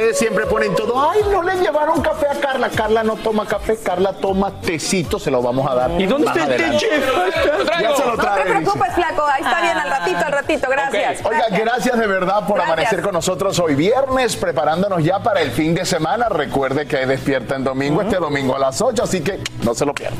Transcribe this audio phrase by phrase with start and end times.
[0.00, 1.10] redes siempre ponen todo.
[1.10, 2.68] Ay, no le llevaron café a Carla.
[2.70, 5.18] Carla no toma café, Carla toma tecito.
[5.18, 6.00] Se lo vamos a dar.
[6.00, 6.78] ¿Y dónde está el té?
[7.80, 8.42] Ya se lo No trae.
[8.42, 8.60] te dice.
[8.60, 9.22] preocupes, flaco.
[9.26, 10.68] Ahí está bien, al ratito, al ratito.
[10.70, 11.24] Gracias.
[11.24, 12.72] Oiga, gracias de verdad por Gracias.
[12.72, 16.28] amanecer con nosotros hoy viernes, preparándonos ya para el fin de semana.
[16.28, 19.94] Recuerde que despierta en domingo, este domingo a las 8, así que no se lo
[19.94, 20.18] pierdan.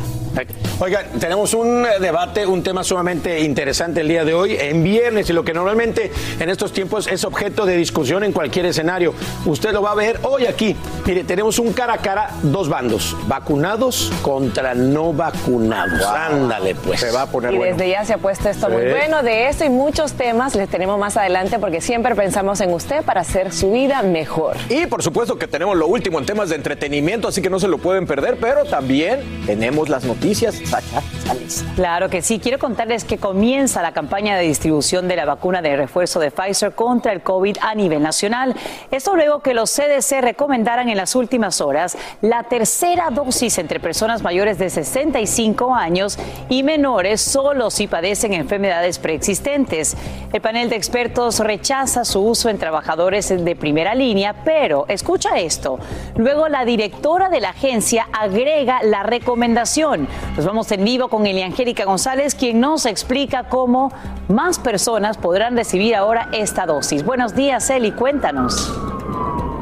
[0.78, 5.28] Oigan, tenemos un eh, debate, un tema sumamente interesante el día de hoy, en viernes,
[5.28, 9.12] y lo que normalmente en estos tiempos es objeto de discusión en cualquier escenario.
[9.44, 10.76] Usted lo va a ver hoy aquí.
[11.06, 16.04] Mire, tenemos un cara a cara, dos bandos, vacunados contra no vacunados.
[16.04, 17.00] Ándale, pues.
[17.00, 17.76] Se va a poner Y bueno.
[17.76, 19.22] desde ya se ha puesto esto muy bueno.
[19.22, 23.22] De esto y muchos temas les tenemos más adelante porque siempre pensamos en usted para
[23.22, 24.56] hacer su vida mejor.
[24.68, 27.68] Y por supuesto que tenemos lo último en temas de entretenimiento, así que no se
[27.68, 30.54] lo pueden perder, pero también tenemos las noticias.
[30.64, 31.64] Sacha, sales.
[31.74, 32.38] Claro que sí.
[32.38, 36.72] Quiero contarles que comienza la campaña de distribución de la vacuna de refuerzo de Pfizer
[36.72, 38.54] contra el COVID a nivel nacional.
[38.90, 44.22] Esto luego que los CDC recomendaran en las últimas horas la tercera dosis entre personas
[44.22, 49.96] mayores de 65 años y menores solo si padecen enfermedades preexistentes.
[50.32, 55.78] El panel de expertos rechaza su uso en trabajadores de primera línea, pero escucha esto.
[56.16, 60.08] Luego la directora de la agencia agrega la recomendación.
[60.36, 63.92] Nos vamos en vivo con Eliangélica González, quien nos explica cómo
[64.28, 67.04] más personas podrán recibir ahora esta dosis.
[67.04, 68.72] Buenos días, Eli, cuéntanos.
[69.20, 69.59] Thank you.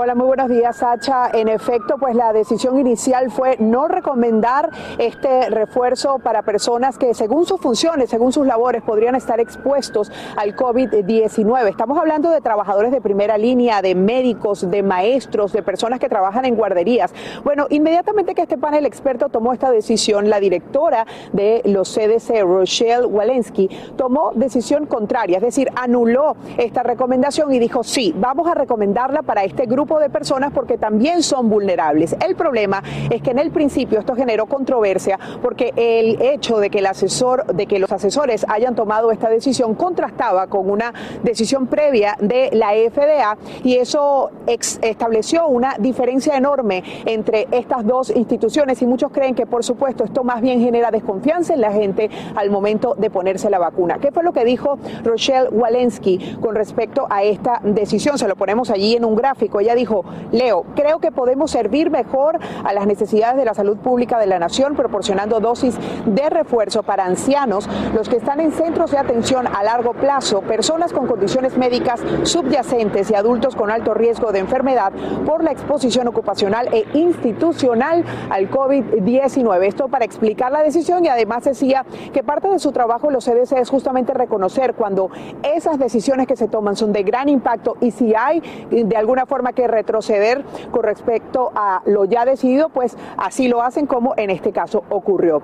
[0.00, 1.28] Hola, muy buenos días, Sacha.
[1.32, 7.46] En efecto, pues la decisión inicial fue no recomendar este refuerzo para personas que según
[7.46, 11.68] sus funciones, según sus labores, podrían estar expuestos al COVID-19.
[11.68, 16.44] Estamos hablando de trabajadores de primera línea, de médicos, de maestros, de personas que trabajan
[16.44, 17.12] en guarderías.
[17.42, 23.04] Bueno, inmediatamente que este panel experto tomó esta decisión, la directora de los CDC, Rochelle
[23.04, 29.22] Walensky, tomó decisión contraria, es decir, anuló esta recomendación y dijo, sí, vamos a recomendarla
[29.22, 32.14] para este grupo de personas porque también son vulnerables.
[32.24, 36.80] El problema es que en el principio esto generó controversia porque el hecho de que
[36.80, 42.16] el asesor, de que los asesores hayan tomado esta decisión contrastaba con una decisión previa
[42.20, 49.10] de la FDA y eso estableció una diferencia enorme entre estas dos instituciones y muchos
[49.12, 53.10] creen que por supuesto esto más bien genera desconfianza en la gente al momento de
[53.10, 53.98] ponerse la vacuna.
[54.00, 58.18] ¿Qué fue lo que dijo Rochelle Walensky con respecto a esta decisión?
[58.18, 59.60] Se lo ponemos allí en un gráfico.
[59.60, 64.18] Ella dijo, Leo, creo que podemos servir mejor a las necesidades de la salud pública
[64.18, 68.98] de la nación proporcionando dosis de refuerzo para ancianos, los que están en centros de
[68.98, 74.40] atención a largo plazo, personas con condiciones médicas subyacentes y adultos con alto riesgo de
[74.40, 74.92] enfermedad
[75.24, 79.66] por la exposición ocupacional e institucional al COVID-19.
[79.66, 83.24] Esto para explicar la decisión y además decía que parte de su trabajo en los
[83.24, 85.10] CDC es justamente reconocer cuando
[85.42, 89.52] esas decisiones que se toman son de gran impacto y si hay de alguna forma
[89.52, 94.52] que retroceder con respecto a lo ya decidido, pues así lo hacen como en este
[94.52, 95.42] caso ocurrió.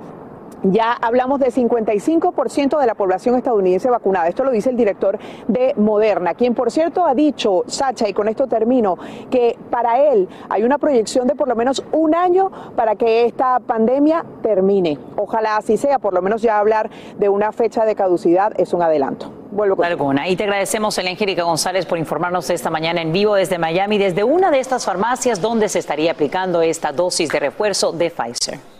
[0.64, 4.28] Ya hablamos de 55% de la población estadounidense vacunada.
[4.28, 8.28] Esto lo dice el director de Moderna, quien por cierto ha dicho, Sacha, y con
[8.28, 8.96] esto termino,
[9.30, 13.60] que para él hay una proyección de por lo menos un año para que esta
[13.60, 14.98] pandemia termine.
[15.16, 18.80] Ojalá así sea, por lo menos ya hablar de una fecha de caducidad es un
[18.80, 19.30] adelanto.
[19.50, 20.28] Vuelvo con alguna.
[20.28, 24.50] Y te agradecemos, Angélica González, por informarnos esta mañana en vivo desde Miami, desde una
[24.50, 28.73] de estas farmacias donde se estaría aplicando esta dosis de refuerzo de Pfizer.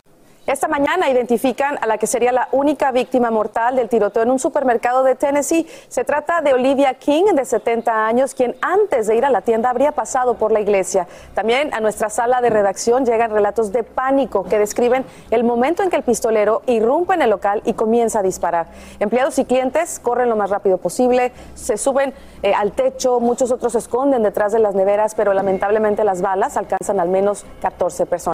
[0.46, 4.38] Esta mañana identifican a la que sería la única víctima mortal del tiroteo en un
[4.38, 5.66] supermercado de Tennessee.
[5.88, 9.70] Se trata de Olivia King, de 70 años, quien antes de ir a la tienda
[9.70, 11.08] habría pasado por la iglesia.
[11.32, 15.88] También a nuestra sala de redacción llegan relatos de pánico que describen el momento en
[15.88, 18.66] que el pistolero irrumpe en el local y comienza a disparar.
[19.00, 22.12] Empleados y clientes corren lo más rápido posible, se suben
[22.42, 26.58] eh, al techo, muchos otros se esconden detrás de las neveras, pero lamentablemente las balas
[26.58, 28.33] alcanzan al menos 14 personas.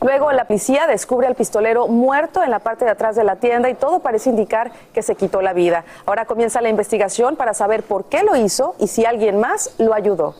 [0.00, 3.68] Luego la policía descubre al pistolero muerto en la parte de atrás de la tienda
[3.68, 5.84] y todo parece indicar que se quitó la vida.
[6.06, 9.92] Ahora comienza la investigación para saber por qué lo hizo y si alguien más lo
[9.92, 10.34] ayudó.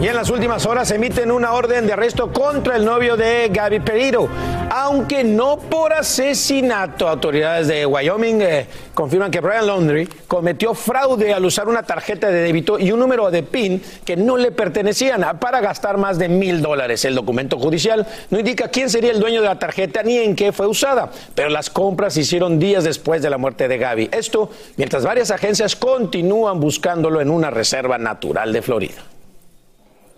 [0.00, 3.80] Y en las últimas horas emiten una orden de arresto contra el novio de Gaby
[3.80, 4.28] Pereiro,
[4.70, 7.08] aunque no por asesinato.
[7.08, 12.42] Autoridades de Wyoming eh, confirman que Brian Laundry cometió fraude al usar una tarjeta de
[12.42, 16.62] débito y un número de PIN que no le pertenecían para gastar más de mil
[16.62, 17.04] dólares.
[17.04, 20.52] El documento judicial no indica quién sería el dueño de la tarjeta ni en qué
[20.52, 24.10] fue usada, pero las compras se hicieron días después de la muerte de Gaby.
[24.12, 29.02] Esto mientras varias agencias continúan buscándolo en una reserva natural de Florida.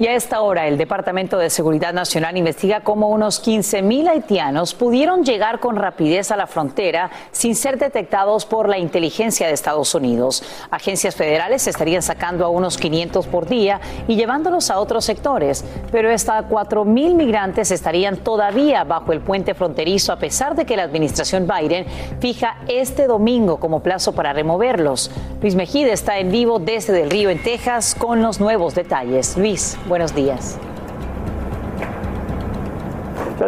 [0.01, 5.25] Y a esta hora, el Departamento de Seguridad Nacional investiga cómo unos 15.000 haitianos pudieron
[5.25, 10.43] llegar con rapidez a la frontera sin ser detectados por la inteligencia de Estados Unidos.
[10.71, 16.11] Agencias federales estarían sacando a unos 500 por día y llevándolos a otros sectores, pero
[16.11, 21.47] hasta 4.000 migrantes estarían todavía bajo el puente fronterizo a pesar de que la administración
[21.47, 21.85] Biden
[22.21, 25.11] fija este domingo como plazo para removerlos.
[25.43, 29.37] Luis Mejide está en vivo desde Del Río, en Texas, con los nuevos detalles.
[29.37, 29.77] Luis.
[29.91, 30.57] Buenos días.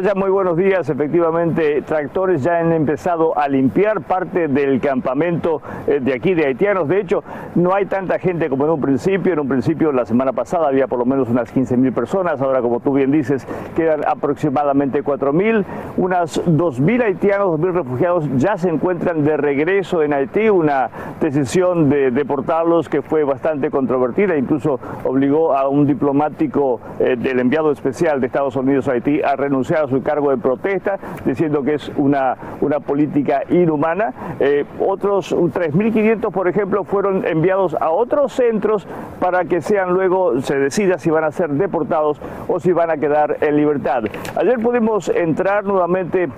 [0.01, 0.89] Ya, muy buenos días.
[0.89, 6.89] Efectivamente, tractores ya han empezado a limpiar parte del campamento eh, de aquí de haitianos.
[6.89, 7.23] De hecho,
[7.57, 9.35] no hay tanta gente como en un principio.
[9.35, 12.41] En un principio, la semana pasada, había por lo menos unas 15 mil personas.
[12.41, 13.47] Ahora, como tú bien dices,
[13.77, 15.67] quedan aproximadamente 4 mil.
[15.99, 20.49] Unas 2 mil haitianos, 2 mil refugiados ya se encuentran de regreso en Haití.
[20.49, 20.89] Una
[21.21, 24.39] decisión de deportarlos que fue bastante controvertida.
[24.39, 29.37] Incluso obligó a un diplomático eh, del enviado especial de Estados Unidos a Haití a
[29.37, 34.13] renunciar a su cargo de protesta, diciendo que es una, una política inhumana.
[34.41, 38.87] Eh, otros 3.500, por ejemplo, fueron enviados a otros centros
[39.21, 42.97] para que sean luego, se decida si van a ser deportados o si van a
[42.97, 44.05] quedar en libertad.
[44.37, 46.29] Ayer pudimos entrar nuevamente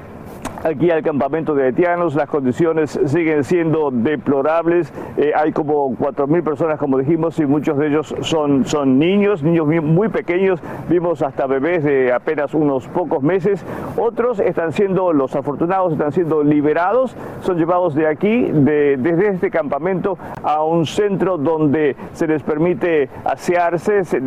[0.65, 2.15] aquí al campamento de haitianos.
[2.15, 4.93] Las condiciones siguen siendo deplorables.
[5.17, 9.67] Eh, hay como 4.000 personas, como dijimos, y muchos de ellos son, son niños, niños
[9.67, 10.61] muy pequeños.
[10.89, 13.65] Vimos hasta bebés de apenas unos pocos meses.
[13.97, 19.51] Otros están siendo, los afortunados están siendo liberados, son llevados de aquí, de, desde este
[19.51, 24.21] campamento, a un centro donde se les permite asearse, se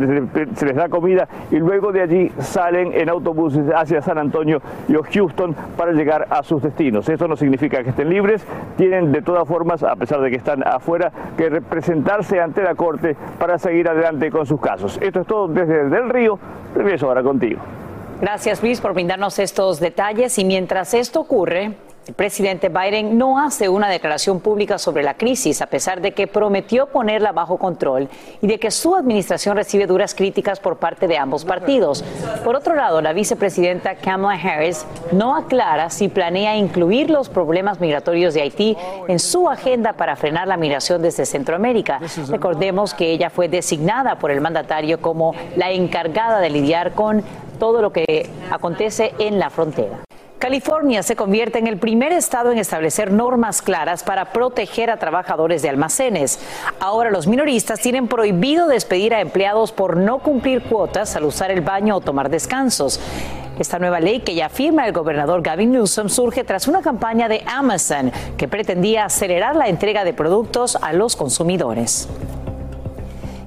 [0.54, 4.94] se les da comida y luego de allí salen en autobuses hacia San Antonio y
[4.94, 7.08] Houston para llegar a sus destinos.
[7.08, 8.44] Esto no significa que estén libres,
[8.76, 13.16] tienen de todas formas, a pesar de que están afuera, que representarse ante la Corte
[13.38, 14.98] para seguir adelante con sus casos.
[15.00, 16.38] Esto es todo desde Del Río.
[16.74, 17.60] Regreso ahora contigo.
[18.20, 20.38] Gracias, Luis, por brindarnos estos detalles.
[20.38, 21.76] Y mientras esto ocurre,
[22.08, 26.26] el presidente Biden no hace una declaración pública sobre la crisis, a pesar de que
[26.26, 28.08] prometió ponerla bajo control
[28.40, 32.02] y de que su administración recibe duras críticas por parte de ambos partidos.
[32.44, 38.32] Por otro lado, la vicepresidenta Kamala Harris no aclara si planea incluir los problemas migratorios
[38.32, 38.74] de Haití
[39.06, 42.00] en su agenda para frenar la migración desde Centroamérica.
[42.30, 47.22] Recordemos que ella fue designada por el mandatario como la encargada de lidiar con
[47.58, 50.07] todo lo que acontece en la frontera.
[50.38, 55.62] California se convierte en el primer estado en establecer normas claras para proteger a trabajadores
[55.62, 56.38] de almacenes.
[56.78, 61.60] Ahora los minoristas tienen prohibido despedir a empleados por no cumplir cuotas al usar el
[61.60, 63.00] baño o tomar descansos.
[63.58, 67.42] Esta nueva ley que ya firma el gobernador Gavin Newsom surge tras una campaña de
[67.44, 72.08] Amazon que pretendía acelerar la entrega de productos a los consumidores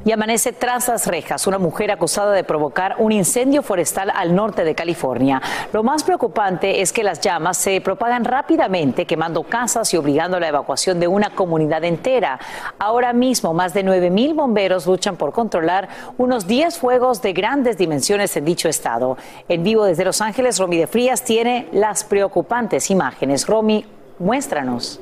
[0.06, 4.64] y amanece tras las rejas una mujer acusada de provocar un incendio forestal al norte
[4.64, 5.42] de California.
[5.74, 10.40] Lo más preocupante es que las llamas se propagan rápidamente, quemando casas y obligando a
[10.40, 12.40] la evacuación de una comunidad entera.
[12.80, 17.78] Ahora mismo, más de 9 mil bomberos luchan por controlar unos 10 fuegos de grandes
[17.78, 19.18] dimensiones en dicho estado.
[19.48, 23.48] En vivo desde Los Ángeles, Romy de Frías tiene las preocupantes imágenes.
[23.48, 23.86] Romy,
[24.20, 25.00] muéstranos.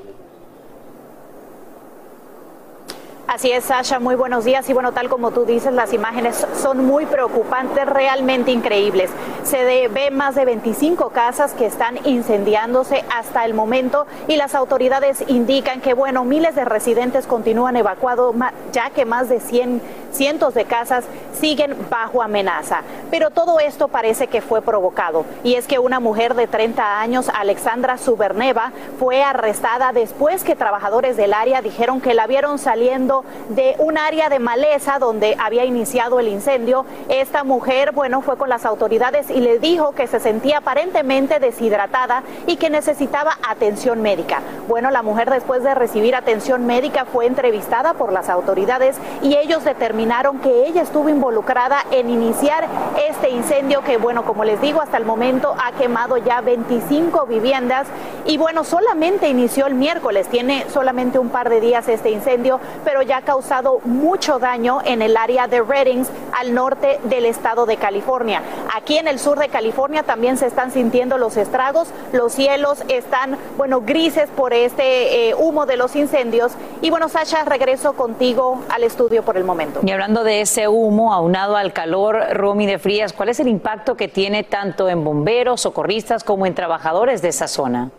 [3.31, 4.67] Así es, Sasha, muy buenos días.
[4.71, 9.12] Y bueno, tal como tú dices, las imágenes son muy preocupantes, realmente increíbles.
[9.43, 15.24] Se ve más de 25 casas que están incendiándose hasta el momento y las autoridades
[15.27, 18.36] indican que, bueno, miles de residentes continúan evacuados,
[18.71, 19.79] ya que más de 100
[20.12, 21.06] cientos de casas
[21.39, 22.82] siguen bajo amenaza.
[23.10, 25.25] Pero todo esto parece que fue provocado.
[25.44, 31.18] Y es que una mujer de 30 años, Alexandra Suberneva, fue arrestada después que trabajadores
[31.18, 36.20] del área dijeron que la vieron saliendo de un área de maleza donde había iniciado
[36.20, 36.86] el incendio.
[37.08, 42.24] Esta mujer, bueno, fue con las autoridades y le dijo que se sentía aparentemente deshidratada
[42.48, 44.42] y que necesitaba atención médica.
[44.68, 49.63] Bueno, la mujer después de recibir atención médica fue entrevistada por las autoridades y ellos
[49.63, 50.09] determinaron
[50.42, 52.68] que ella estuvo involucrada en iniciar
[53.08, 57.88] este incendio que, bueno, como les digo, hasta el momento ha quemado ya 25 viviendas
[58.25, 63.04] y bueno, solamente inició el miércoles, tiene solamente un par de días este incendio, pero
[63.04, 67.78] ya ha causado mucho daño en el área de Reddings al norte del estado de
[67.78, 68.42] California.
[68.75, 73.38] Aquí en el sur de California también se están sintiendo los estragos, los cielos están,
[73.58, 76.54] bueno, grises por este eh, humo de los incendios.
[76.82, 79.82] Y bueno, Sasha, regreso contigo al estudio por el momento.
[79.89, 83.98] Y hablando de ese humo aunado al calor, Romy de Frías, ¿cuál es el impacto
[83.98, 87.89] que tiene tanto en bomberos, socorristas como en trabajadores de esa zona?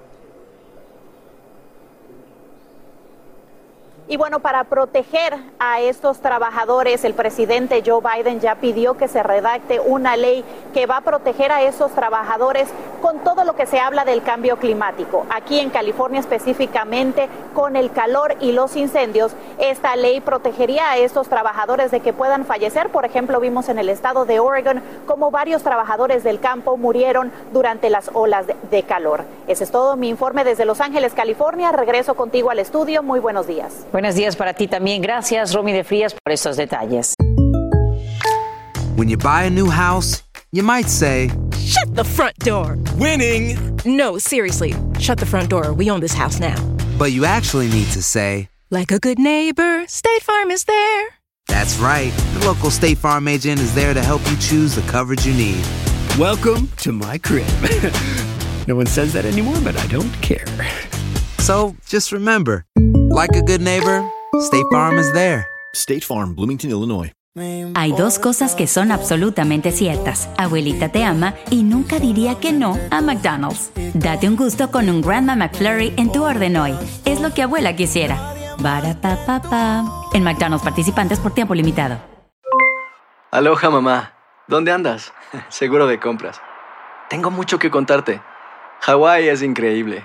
[4.10, 9.22] Y bueno, para proteger a estos trabajadores, el presidente Joe Biden ya pidió que se
[9.22, 12.68] redacte una ley que va a proteger a esos trabajadores
[13.00, 15.26] con todo lo que se habla del cambio climático.
[15.30, 21.28] Aquí en California específicamente, con el calor y los incendios, esta ley protegería a estos
[21.28, 22.88] trabajadores de que puedan fallecer.
[22.88, 27.90] Por ejemplo, vimos en el estado de Oregon como varios trabajadores del campo murieron durante
[27.90, 29.22] las olas de, calor.
[29.46, 31.70] Ese es todo mi informe desde Los Ángeles, California.
[31.70, 33.04] Regreso contigo al estudio.
[33.04, 33.86] Muy buenos días.
[34.00, 35.02] Buenos días para ti también.
[35.02, 37.14] Gracias, Romy de Frías, por estos detalles.
[38.96, 41.28] When you buy a new house, you might say,
[41.58, 42.78] Shut the front door.
[42.96, 43.58] Winning.
[43.84, 44.74] No, seriously.
[44.98, 45.74] Shut the front door.
[45.74, 46.56] We own this house now.
[46.98, 51.08] But you actually need to say, Like a good neighbor, State Farm is there.
[51.48, 52.10] That's right.
[52.38, 55.62] The local State Farm agent is there to help you choose the coverage you need.
[56.18, 57.46] Welcome to my crib.
[58.66, 60.46] no one says that anymore, but I don't care.
[61.40, 62.64] So just remember,
[63.10, 64.02] like a good neighbor,
[64.40, 65.46] State Farm is there.
[65.74, 67.12] State Farm, Bloomington, Illinois.
[67.74, 70.28] Hay dos cosas que son absolutamente ciertas.
[70.36, 73.70] Abuelita te ama y nunca diría que no a McDonald's.
[73.94, 76.76] Date un gusto con un Grandma McFlurry en tu orden hoy.
[77.04, 78.18] Es lo que abuela quisiera.
[80.12, 81.98] En McDonald's participantes por tiempo limitado.
[83.30, 84.12] Aloha mamá.
[84.48, 85.12] ¿Dónde andas?
[85.48, 86.40] Seguro de compras.
[87.08, 88.20] Tengo mucho que contarte.
[88.80, 90.04] Hawái es increíble.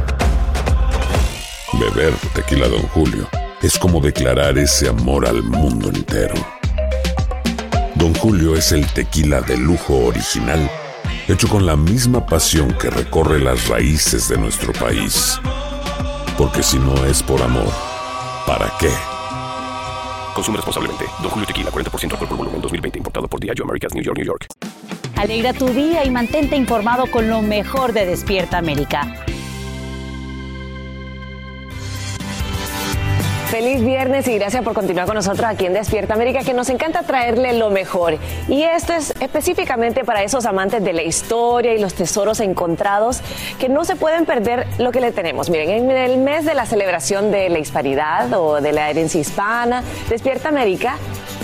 [1.73, 3.27] Beber tequila, don Julio,
[3.61, 6.35] es como declarar ese amor al mundo entero.
[7.95, 10.69] Don Julio es el tequila de lujo original,
[11.27, 15.39] hecho con la misma pasión que recorre las raíces de nuestro país.
[16.37, 17.71] Porque si no es por amor,
[18.45, 18.89] ¿para qué?
[20.33, 21.05] Consume responsablemente.
[21.21, 22.97] Don Julio Tequila, 40% alcohol por volumen, 2020.
[22.97, 24.47] Importado por Diageo Americas, New York, New York.
[25.15, 29.25] Alegra tu día y mantente informado con lo mejor de Despierta América.
[33.51, 37.03] Feliz viernes y gracias por continuar con nosotros aquí en Despierta América, que nos encanta
[37.03, 38.17] traerle lo mejor.
[38.47, 43.19] Y esto es específicamente para esos amantes de la historia y los tesoros encontrados
[43.59, 45.49] que no se pueden perder lo que le tenemos.
[45.49, 49.83] Miren, en el mes de la celebración de la hispanidad o de la herencia hispana,
[50.07, 50.95] Despierta América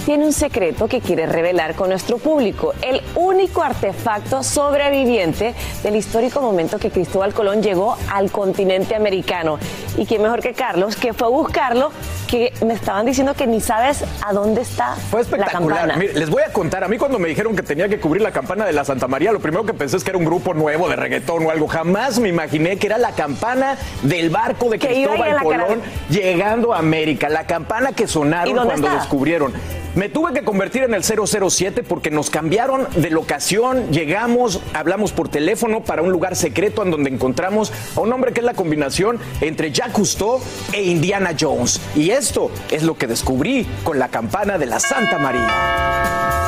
[0.08, 6.40] tiene un secreto que quiere revelar con nuestro público, el único artefacto sobreviviente del histórico
[6.40, 9.60] momento que Cristóbal Colón llegó al continente americano.
[9.98, 11.92] Y quién mejor que Carlos, que fue a buscarlo,
[12.30, 15.88] que me estaban diciendo que ni sabes a dónde está fue espectacular.
[15.88, 16.14] la campana.
[16.14, 18.66] les voy a contar, a mí cuando me dijeron que tenía que cubrir la campana
[18.66, 20.96] de la Santa María, lo primero que pensé es que era un grupo nuevo de
[20.96, 21.68] reggaetón o algo.
[21.68, 27.28] Jamás me imaginé que era la campana del barco de Cristóbal Colón llegando a América,
[27.28, 29.52] la campana que sonaron cuando descubrieron.
[29.98, 35.28] Me tuve que convertir en el 007 porque nos cambiaron de locación, llegamos, hablamos por
[35.28, 39.18] teléfono para un lugar secreto en donde encontramos a un hombre que es la combinación
[39.42, 40.40] entre Jacques Cousteau
[40.72, 41.82] e Indiana Jones.
[41.96, 46.47] Y esto es lo que descubrí con la campana de la Santa María.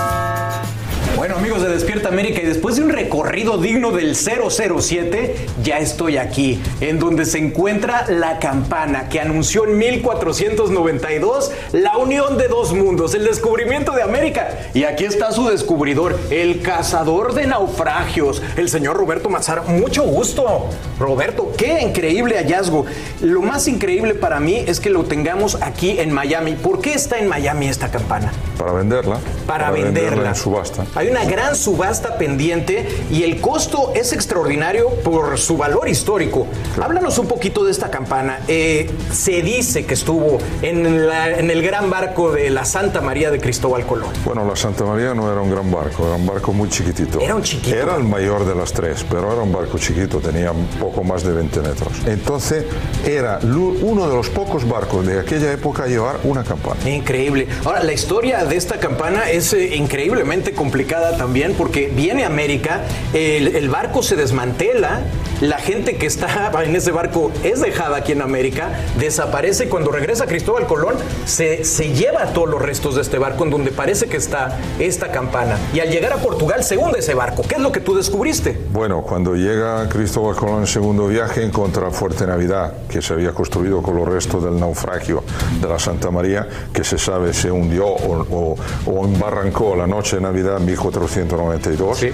[1.16, 6.18] Bueno, amigos de Despierta América, y después de un recorrido digno del 007, ya estoy
[6.18, 12.74] aquí, en donde se encuentra la campana que anunció en 1492 la unión de dos
[12.74, 14.60] mundos, el descubrimiento de América.
[14.74, 19.64] Y aquí está su descubridor, el cazador de naufragios, el señor Roberto Mazar.
[19.68, 21.52] Mucho gusto, Roberto.
[21.58, 22.86] Qué increíble hallazgo.
[23.22, 26.54] Lo más increíble para mí es que lo tengamos aquí en Miami.
[26.54, 28.32] ¿Por qué está en Miami esta campana?
[28.58, 29.18] Para venderla.
[29.46, 30.30] Para, venderla.
[30.30, 30.86] en subasta.
[30.96, 36.48] Hay una gran subasta pendiente y el costo es extraordinario por su valor histórico.
[36.82, 38.40] Háblanos un poquito de esta campana.
[38.48, 43.32] Eh, se dice que estuvo en, la- en el gran barco de la Santa María
[43.32, 44.10] de Cristóbal Colón.
[44.26, 47.20] Bueno, la Santa María no era un gran barco, era un barco muy chiquitito.
[47.20, 47.76] Era un chiquito.
[47.76, 51.34] Era el mayor de las tres, pero era un barco chiquito, tenía poco más de
[51.34, 51.94] 20 metros.
[52.06, 52.66] Entonces,
[53.06, 56.78] era uno de los pocos barcos de aquella época a llevar una campana.
[56.90, 57.48] Increíble.
[57.66, 62.82] Ahora, la historia de esta campana es eh, increíblemente complicada también porque viene América,
[63.14, 65.02] el barco se desmantela,
[65.42, 69.92] la gente que está en ese barco es dejada aquí en América, desaparece y cuando
[69.92, 74.08] regresa Cristóbal Colón se, se lleva todos los restos de este barco en donde parece
[74.08, 75.58] que está esta campana.
[75.74, 77.44] Y al llegar a Portugal se hunde ese barco.
[77.48, 78.60] ¿Qué es lo que tú descubriste?
[78.72, 83.82] Bueno, cuando llega Cristóbal Colón en segundo viaje, encuentra Fuerte Navidad, que se había construido
[83.82, 85.24] con los restos del naufragio
[85.62, 88.56] de la Santa María, que se sabe se hundió o, o-
[88.92, 92.06] o embarrancó la noche de Navidad en 1492.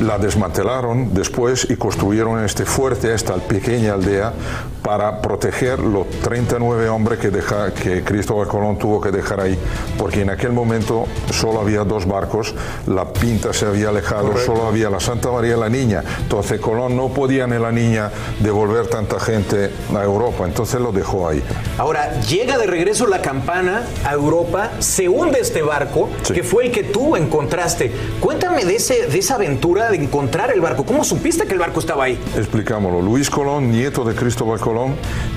[0.00, 4.32] La desmantelaron después y construyeron este fuerte, esta pequeña aldea,
[4.82, 9.56] para proteger los 39 hombres que, deja, que Cristóbal Colón tuvo que dejar ahí,
[9.96, 12.54] porque en aquel momento solo había dos barcos,
[12.86, 16.96] la Pinta se había alejado, solo había la Santa María y la Niña, entonces Colón
[16.96, 21.42] no podía en la Niña devolver tanta gente a Europa, entonces lo dejó ahí.
[21.78, 26.72] Ahora, llega de regreso la campana a Europa, se hunde este barco, que fue el
[26.72, 27.92] que tú encontraste.
[28.20, 30.84] Cuéntame de, ese, de esa aventura de encontrar el barco.
[30.84, 32.18] ¿Cómo supiste que el barco estaba ahí?
[32.36, 33.02] Explicámoslo.
[33.02, 34.96] Luis Colón, nieto de Cristóbal Colón,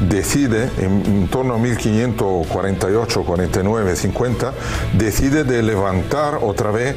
[0.09, 4.53] decide en, en torno a 1548, 49, 50,
[4.97, 6.95] decide de levantar otra vez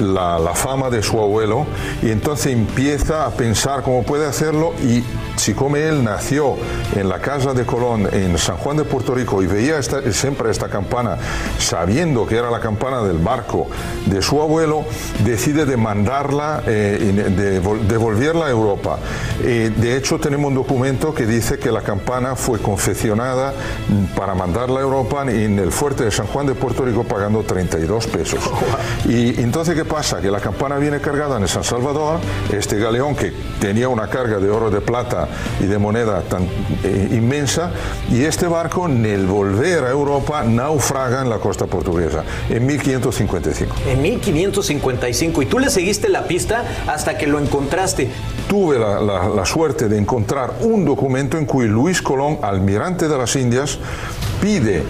[0.00, 1.66] la, la fama de su abuelo
[2.02, 5.02] y entonces empieza a pensar cómo puede hacerlo y
[5.36, 6.56] si como él nació
[6.94, 10.50] en la casa de Colón en San Juan de Puerto Rico y veía esta- siempre
[10.50, 11.18] esta campana,
[11.58, 13.66] sabiendo que era la campana del barco
[14.06, 14.84] de su abuelo,
[15.24, 18.98] decide de mandarla, eh, de vol- devolverla a Europa.
[19.42, 23.52] Eh, de hecho, tenemos un documento que dice que la campana fue confeccionada
[24.16, 28.06] para mandarla a Europa en el fuerte de San Juan de Puerto Rico pagando 32
[28.06, 28.40] pesos.
[29.06, 30.20] Y entonces, ¿qué pasa?
[30.20, 32.20] Que la campana viene cargada en San Salvador,
[32.52, 35.28] este galeón que tenía una carga de oro, de plata
[35.60, 36.44] y de moneda tan
[36.84, 37.70] eh, inmensa,
[38.10, 43.74] y este barco, en el volver a Europa, naufraga en la costa portuguesa en 1555.
[43.86, 45.42] En 1555.
[45.42, 48.10] Y tú le seguiste la pista hasta que lo encontraste.
[48.48, 53.18] Tuve la, la- la suerte de encontrar un documento en cui Luis Colón, almirante de
[53.18, 53.78] las Indias,
[54.40, 54.82] pide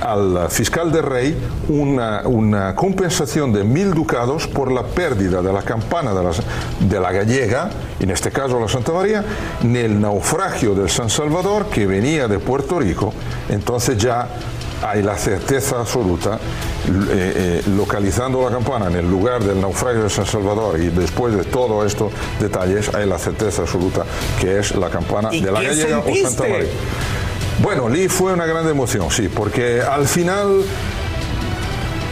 [0.00, 1.36] al fiscal de rey
[1.68, 6.42] una, una compensación de mil ducados por la pérdida de la campana de, las-
[6.80, 9.24] de la gallega, en este caso la Santa María,
[9.62, 13.12] en el naufragio del San Salvador que venía de Puerto Rico.
[13.48, 14.28] Entonces ya
[14.86, 16.38] hay la certeza absoluta, eh,
[17.10, 21.44] eh, localizando la campana en el lugar del naufragio de San Salvador y después de
[21.44, 24.04] todos estos detalles, hay la certeza absoluta
[24.38, 26.14] que es la campana ¿Y de la gallega o?
[26.22, 26.66] Santa María.
[27.62, 30.62] Bueno, Lee fue una gran emoción, sí, porque al final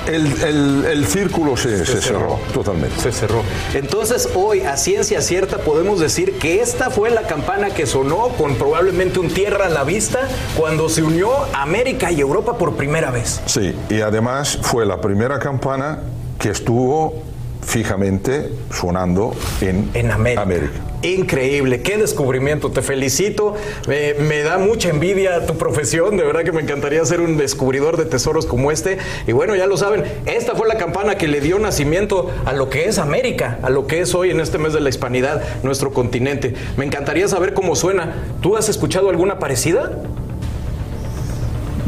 [0.07, 3.01] el, el- el círculo se, se cerró totalmente.
[3.01, 3.43] Se cerró.
[3.73, 8.57] Entonces, hoy, a ciencia cierta, podemos decir que esta fue la campana que sonó con
[8.57, 13.41] probablemente un tierra a la vista cuando se unió América y Europa por primera vez.
[13.47, 16.01] Sí, y además fue la primera campana
[16.39, 17.23] que estuvo
[17.63, 20.71] fijamente sonando en, América.
[21.05, 23.55] Increíble, qué descubrimiento, te felicito,
[23.87, 28.07] me, da mucha envidia tu profesión, de verdad que me encantaría ser un descubridor de
[28.07, 28.97] tesoros como este.
[29.27, 32.71] Y bueno, ya lo saben, esta fue la campana que le dio nacimiento a lo
[32.71, 35.93] que es América, a lo que es hoy en este mes de la hispanidad, nuestro
[35.93, 36.55] continente.
[36.79, 38.15] Me encantaría saber cómo suena.
[38.41, 39.93] ¿Tú has escuchado alguna parecida?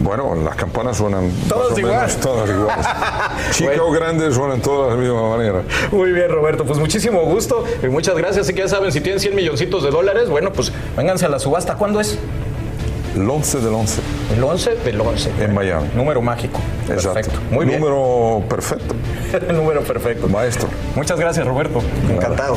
[0.07, 1.97] Bueno, las campanas suenan Todas más o igual.
[1.97, 2.87] menos todas iguales.
[3.51, 5.63] Chica o grande suenan todas de la misma manera.
[5.91, 6.65] Muy bien, Roberto.
[6.65, 8.47] Pues muchísimo gusto y muchas gracias.
[8.47, 11.41] Así que ya saben, si tienen 100 milloncitos de dólares, bueno, pues vénganse a la
[11.41, 11.75] subasta.
[11.75, 12.17] ¿Cuándo es?
[13.17, 14.01] El 11 del 11.
[14.37, 15.33] El 11 del 11.
[15.41, 15.89] En Miami.
[15.97, 16.61] Número mágico.
[16.89, 17.15] Exacto.
[17.15, 17.41] Perfecto.
[17.51, 17.81] Muy bien.
[17.81, 18.95] Número perfecto.
[19.53, 20.29] Número perfecto.
[20.29, 20.69] Maestro.
[20.95, 21.83] Muchas gracias, Roberto.
[22.09, 22.57] Encantado.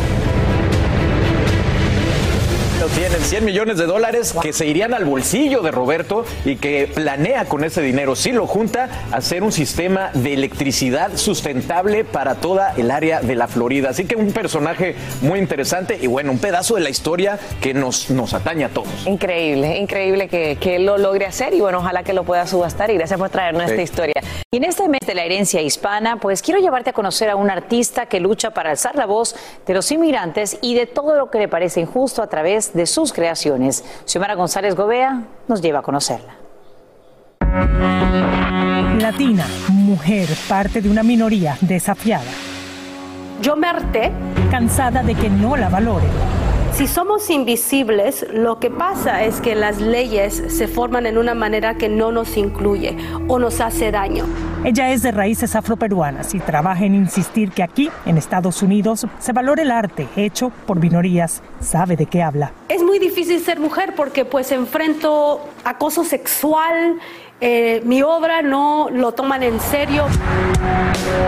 [3.19, 7.45] Tienen, 100 millones de dólares que se irían al bolsillo de Roberto y que planea
[7.45, 12.91] con ese dinero, si lo junta, hacer un sistema de electricidad sustentable para toda el
[12.91, 13.89] área de la Florida.
[13.89, 18.10] Así que un personaje muy interesante y bueno, un pedazo de la historia que nos,
[18.10, 18.89] nos atañe a todos.
[19.05, 22.95] Increíble, increíble que, que lo logre hacer y bueno, ojalá que lo pueda subastar y
[22.95, 23.71] gracias por traernos Sí.
[23.71, 24.13] esta historia.
[24.51, 27.49] Y en este mes de la herencia hispana, pues quiero llevarte a conocer a un
[27.51, 29.36] artista que lucha para alzar la voz
[29.67, 33.09] de los inmigrantes y de todo lo que le parece injusto a través de sus
[33.13, 33.84] creaciones.
[34.06, 36.36] Xiomara González Gobea nos lleva a conocerla.
[39.00, 42.30] Latina, mujer, parte de una minoría desafiada.
[43.41, 44.12] Yo me harté.
[44.52, 46.10] Cansada de que no la valoren.
[46.73, 51.75] Si somos invisibles, lo que pasa es que las leyes se forman en una manera
[51.75, 52.95] que no nos incluye
[53.27, 54.25] o nos hace daño.
[54.63, 59.34] Ella es de raíces afroperuanas y trabaja en insistir que aquí, en Estados Unidos, se
[59.34, 61.41] valore el arte hecho por minorías.
[61.60, 62.53] Sabe de qué habla.
[62.69, 66.99] Es muy difícil ser mujer porque pues enfrento acoso sexual,
[67.41, 70.06] eh, mi obra no lo toman en serio.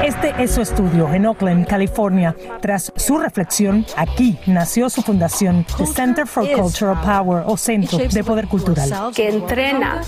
[0.04, 2.36] Este es su estudio en Oakland, California.
[2.60, 8.24] Tras su reflexión, aquí nació su fundación, The Center for Cultural Power o Centro de
[8.24, 9.12] Poder Cultural.
[9.16, 10.02] que entrena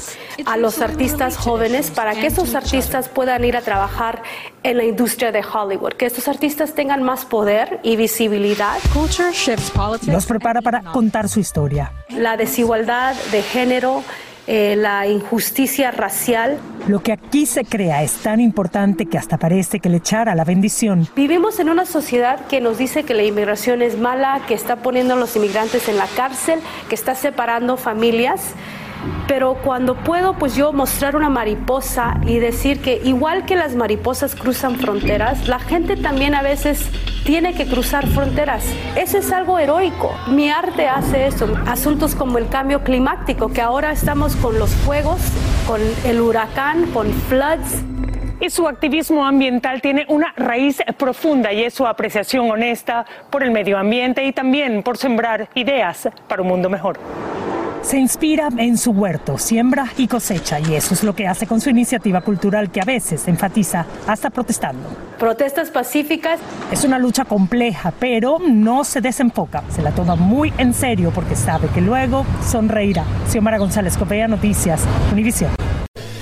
[0.46, 4.24] a los artistas jóvenes para que esos artistas puedan ir a trabajar
[4.64, 8.78] en la industria de Hollywood, que estos artistas tengan más poder y visibilidad.
[10.08, 11.92] Los prepara para contar su historia.
[12.10, 14.04] La desigualdad de género,
[14.48, 16.58] eh, la injusticia racial.
[16.88, 20.44] Lo que aquí se crea es tan importante que hasta parece que le echara la
[20.44, 21.08] bendición.
[21.16, 25.14] Vivimos en una sociedad que nos dice que la inmigración es mala, que está poniendo
[25.14, 28.54] a los inmigrantes en la cárcel, que está separando familias.
[29.34, 34.36] Pero cuando puedo, pues yo mostrar una mariposa y decir que igual que las mariposas
[34.36, 36.88] cruzan fronteras, la gente también a veces
[37.26, 38.64] tiene que cruzar fronteras.
[38.96, 40.16] Eso es algo heroico.
[40.28, 41.48] Mi arte hace eso.
[41.66, 45.20] Asuntos como el cambio climático, que ahora estamos con los fuegos,
[45.66, 47.82] con el huracán, con floods.
[48.40, 53.50] Y su activismo ambiental tiene una raíz profunda y es su apreciación honesta por el
[53.50, 57.00] medio ambiente y también por sembrar ideas para un mundo mejor.
[57.84, 61.60] Se inspira en su huerto, siembra y cosecha y eso es lo que hace con
[61.60, 64.90] su iniciativa cultural que a veces enfatiza hasta protestando.
[65.20, 66.40] Protestas pacíficas.
[66.72, 69.64] Es una lucha compleja, pero no se desenfoca.
[69.70, 73.04] Se la toma muy en serio porque sabe que luego sonreirá.
[73.30, 75.52] Xiomara González Copea, Noticias, Univisión.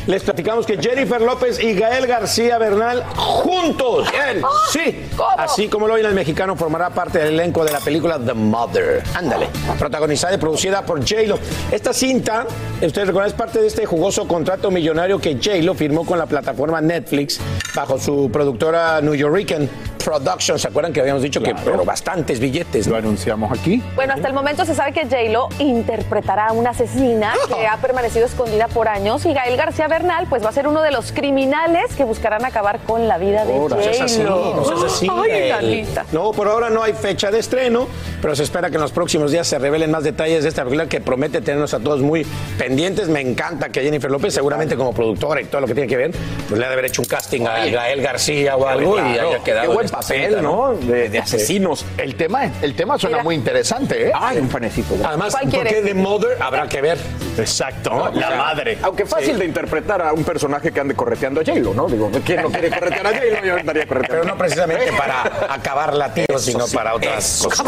[0.07, 4.09] Les platicamos que Jennifer López y Gael García Bernal juntos.
[4.11, 5.05] Bien, sí.
[5.37, 9.03] Así como lo oyen, el mexicano formará parte del elenco de la película The Mother.
[9.13, 9.47] Ándale.
[9.77, 11.37] Protagonizada y producida por J-Lo.
[11.71, 12.47] Esta cinta,
[12.81, 16.81] ustedes recuerdan, es parte de este jugoso contrato millonario que J-Lo firmó con la plataforma
[16.81, 17.39] Netflix
[17.75, 19.69] bajo su productora New Yorkican
[20.03, 20.61] Productions.
[20.61, 22.87] ¿Se acuerdan que habíamos dicho que pero bastantes billetes?
[22.87, 23.81] Lo anunciamos aquí.
[23.95, 28.25] Bueno, hasta el momento se sabe que J-Lo interpretará a una asesina que ha permanecido
[28.25, 31.93] escondida por años y Gael García Bernal pues va a ser uno de los criminales
[31.95, 34.55] que buscarán acabar con la vida de No seas así, J-Lo.
[34.55, 35.07] no seas así.
[35.11, 35.49] Ay, Gael.
[35.51, 36.05] Carlita.
[36.11, 37.87] No, por ahora no hay fecha de estreno,
[38.21, 40.87] pero se espera que en los próximos días se revelen más detalles de esta película
[40.87, 42.25] que promete tenernos a todos muy
[42.57, 43.07] pendientes.
[43.09, 46.11] Me encanta que Jennifer López, seguramente como productora y todo lo que tiene que ver,
[46.47, 47.65] pues le ha de haber hecho un casting a.
[47.65, 49.69] Gael García o algo y haya quedado.
[49.69, 50.73] Qué buen papel, cinta, ¿no?
[50.75, 51.85] De, de asesinos.
[51.97, 53.23] El tema, el tema suena Mira.
[53.23, 54.11] muy interesante, ¿eh?
[54.13, 54.95] Ay, un panecito.
[55.03, 55.69] Además, ¿Cuál ¿por quiere?
[55.69, 56.37] qué The Mother?
[56.41, 56.97] Habrá que ver.
[57.37, 58.11] Exacto, ¿No?
[58.11, 58.77] la O sea, madre.
[58.81, 59.39] Aunque fácil Sí.
[59.39, 61.87] de interpretar a un personaje que ande correteando a J-Lo, ¿no?
[61.87, 63.45] Digo, ¿quién no quiere corretear a J-Lo?
[63.45, 64.07] Yo andaría correteando.
[64.21, 67.67] Pero no precisamente para acabar latidos, sino sí, para otras eso cosas.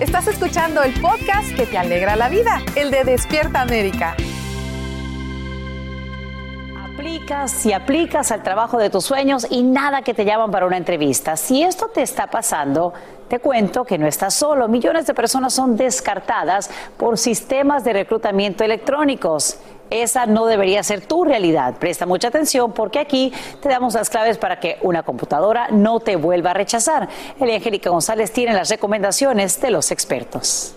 [0.00, 4.16] Estás escuchando el podcast que te alegra la vida, el de Despierta América.
[6.82, 10.78] Aplicas y aplicas al trabajo de tus sueños y nada que te llaman para una
[10.78, 11.36] entrevista.
[11.36, 12.94] Si esto te está pasando,
[13.28, 14.68] te cuento que no estás solo.
[14.68, 19.58] Millones de personas son descartadas por sistemas de reclutamiento electrónicos.
[19.90, 21.74] Esa no debería ser tu realidad.
[21.78, 26.16] Presta mucha atención porque aquí te damos las claves para que una computadora no te
[26.16, 27.08] vuelva a rechazar.
[27.38, 30.76] El Angélica González tiene las recomendaciones de los expertos.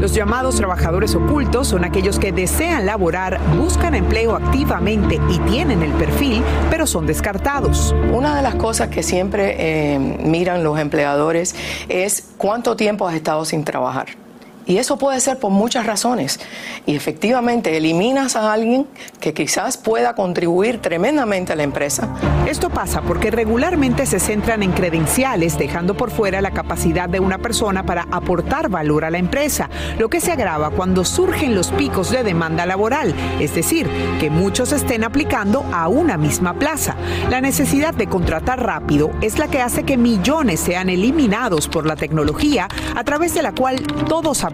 [0.00, 5.92] Los llamados trabajadores ocultos son aquellos que desean laborar, buscan empleo activamente y tienen el
[5.92, 7.94] perfil, pero son descartados.
[8.12, 11.56] Una de las cosas que siempre eh, miran los empleadores
[11.88, 14.25] es cuánto tiempo has estado sin trabajar.
[14.66, 16.40] Y eso puede ser por muchas razones.
[16.86, 18.86] Y efectivamente eliminas a alguien
[19.20, 22.08] que quizás pueda contribuir tremendamente a la empresa.
[22.48, 27.38] Esto pasa porque regularmente se centran en credenciales, dejando por fuera la capacidad de una
[27.38, 32.10] persona para aportar valor a la empresa, lo que se agrava cuando surgen los picos
[32.10, 33.88] de demanda laboral, es decir,
[34.20, 36.96] que muchos estén aplicando a una misma plaza.
[37.30, 41.96] La necesidad de contratar rápido es la que hace que millones sean eliminados por la
[41.96, 44.44] tecnología a través de la cual todos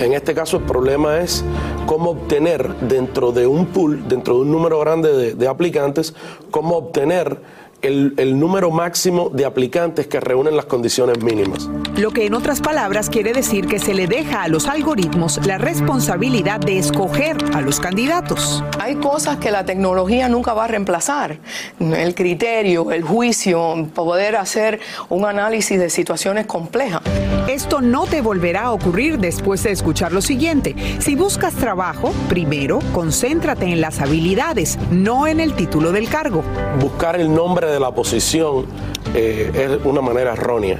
[0.00, 1.44] En este caso el problema es
[1.84, 6.14] cómo obtener dentro de un pool, dentro de un número grande de, de aplicantes,
[6.50, 7.38] cómo obtener
[7.82, 11.68] el, el número máximo de aplicantes que reúnen las condiciones mínimas.
[11.96, 15.58] Lo que en otras palabras quiere decir que se le deja a los algoritmos la
[15.58, 18.62] responsabilidad de escoger a los candidatos.
[18.78, 21.38] Hay cosas que la tecnología nunca va a reemplazar.
[21.80, 27.02] El criterio, el juicio, poder hacer un análisis de situaciones complejas.
[27.48, 30.76] Esto no te volverá a ocurrir después de escuchar lo siguiente.
[30.98, 36.42] Si buscas trabajo, primero concéntrate en las habilidades, no en el título del cargo.
[36.78, 38.66] Buscar el nombre de la posición
[39.14, 40.78] eh, es una manera errónea.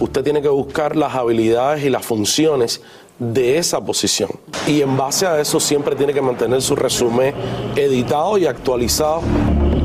[0.00, 2.82] Usted tiene que buscar las habilidades y las funciones
[3.18, 4.30] de esa posición.
[4.66, 7.34] Y en base a eso siempre tiene que mantener su resumen
[7.76, 9.22] editado y actualizado.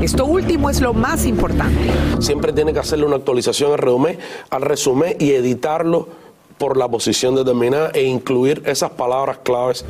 [0.00, 1.90] Esto último es lo más importante.
[2.20, 4.18] Siempre tiene que hacerle una actualización al resumen,
[4.50, 6.08] al resumen y editarlo
[6.58, 9.84] por la posición determinada e incluir esas palabras claves.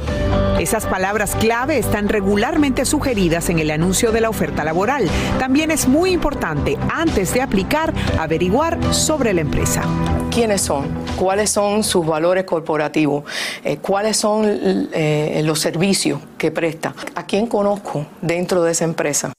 [0.61, 5.09] Esas palabras clave están regularmente sugeridas en el anuncio de la oferta laboral.
[5.39, 9.83] También es muy importante, antes de aplicar, averiguar sobre la empresa.
[10.31, 10.87] ¿Quiénes son?
[11.17, 13.25] ¿Cuáles son sus valores corporativos?
[13.65, 14.45] Eh, ¿Cuáles son
[14.93, 16.95] eh, los servicios que presta?
[17.15, 19.33] ¿A quién conozco dentro de esa empresa?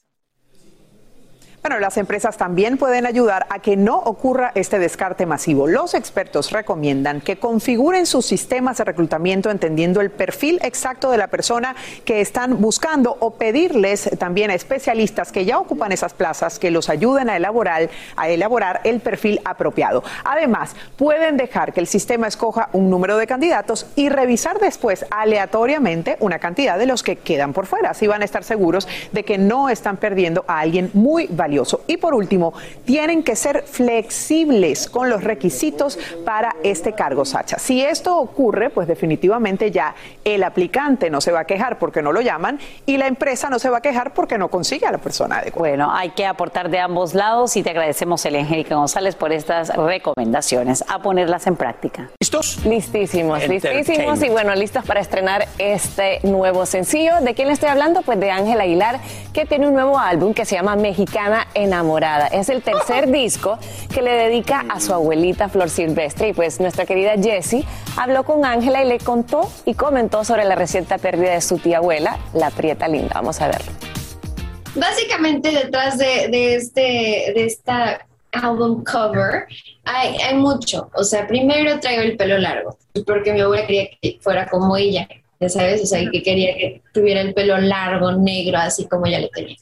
[1.69, 5.67] Bueno, las empresas también pueden ayudar a que no ocurra este descarte masivo.
[5.67, 11.27] Los expertos recomiendan que configuren sus sistemas de reclutamiento entendiendo el perfil exacto de la
[11.27, 16.71] persona que están buscando o pedirles también a especialistas que ya ocupan esas plazas que
[16.71, 20.03] los ayuden a elaborar, a elaborar el perfil apropiado.
[20.23, 26.17] Además, pueden dejar que el sistema escoja un número de candidatos y revisar después aleatoriamente
[26.19, 27.91] una cantidad de los que quedan por fuera.
[27.91, 31.27] Así van a estar seguros de que no están perdiendo a alguien muy
[31.60, 31.82] valioso.
[31.88, 32.54] Y por último,
[32.86, 37.60] tienen que ser flexibles con los requisitos para este cargo, Sacha.
[37.60, 42.12] Si esto ocurre, pues definitivamente ya el aplicante no se va a quejar porque no
[42.12, 44.98] lo llaman y la empresa no se va a quejar porque no consigue a la
[44.98, 45.60] persona adecuada.
[45.60, 50.84] Bueno, hay que aportar de ambos lados y te agradecemos, Angélica González, por estas recomendaciones.
[50.88, 52.10] A ponerlas en práctica.
[52.19, 52.63] ¿Listos?
[52.65, 57.19] Listísimos, listísimos y bueno, listos para estrenar este nuevo sencillo.
[57.22, 58.02] ¿De quién le estoy hablando?
[58.04, 59.00] Pues de Ángela Aguilar,
[59.34, 62.28] que tiene un nuevo álbum que se llama Mexicana enamorada.
[62.28, 63.60] Es el tercer disco
[63.93, 67.65] que le dedica a su abuelita Flor Silvestre y pues nuestra querida Jessie
[67.97, 71.78] habló con Ángela y le contó y comentó sobre la reciente pérdida de su tía
[71.78, 73.12] abuela, la Prieta Linda.
[73.15, 73.71] Vamos a verlo.
[74.75, 79.45] Básicamente detrás de, de este de esta album cover
[79.86, 80.89] hay, hay mucho.
[80.93, 85.08] O sea, primero traigo el pelo largo porque mi abuela quería que fuera como ella,
[85.39, 89.21] ya sabes, o sea, que quería que tuviera el pelo largo, negro, así como ella
[89.21, 89.56] lo tenía.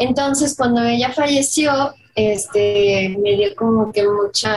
[0.00, 4.54] Entonces, cuando ella falleció, este, me dio como que mucha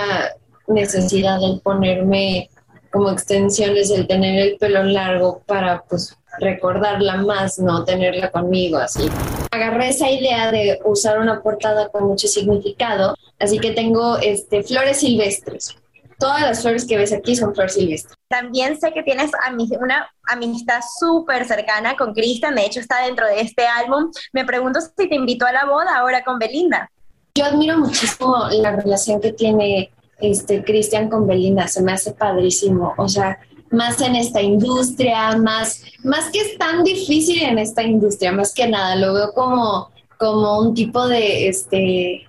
[0.67, 2.49] necesidad de ponerme
[2.91, 9.10] como extensiones, el tener el pelo largo para pues recordarla más, no tenerla conmigo así.
[9.51, 15.01] Agarré esa idea de usar una portada con mucho significado, así que tengo este, flores
[15.01, 15.75] silvestres.
[16.23, 18.15] Todas las flores que ves aquí son flores silvestres.
[18.29, 19.29] También sé que tienes
[19.77, 24.09] una amistad súper cercana con Cristian, de hecho está dentro de este álbum.
[24.31, 26.89] Me pregunto si te invitó a la boda ahora con Belinda.
[27.36, 32.93] Yo admiro muchísimo la relación que tiene este Cristian con Belinda, se me hace padrísimo,
[32.97, 33.38] o sea,
[33.71, 38.65] más en esta industria, más, más que es tan difícil en esta industria, más que
[38.65, 42.25] nada, lo veo como, como un tipo de, este,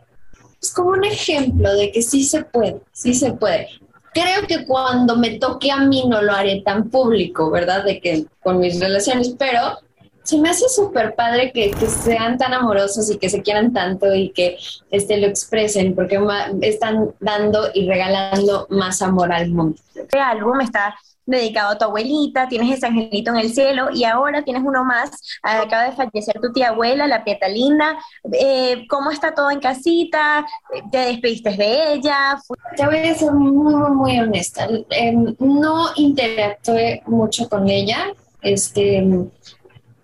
[0.61, 3.69] es como un ejemplo de que sí se puede, sí se puede.
[4.15, 7.85] Creo que cuando me toque a mí no lo haré tan público, ¿verdad?
[7.85, 9.79] De que con mis relaciones, pero
[10.23, 14.15] se me hace súper padre que, que, sean tan amorosos y que se quieran tanto
[14.15, 14.57] y que
[14.91, 16.19] este, lo expresen, porque
[16.63, 19.77] están dando y regalando más amor al mundo.
[19.95, 20.95] Este álbum está
[21.27, 25.11] dedicado a tu abuelita, tienes ese angelito en el cielo y ahora tienes uno más,
[25.43, 27.99] acaba de fallecer tu tía abuela, la Pieta Linda,
[28.33, 30.47] eh, ¿cómo está todo en casita?
[30.91, 32.39] ¿Te despediste de ella?
[32.77, 39.03] Te voy a ser muy, muy, honesta, em, no interactué mucho con ella, este,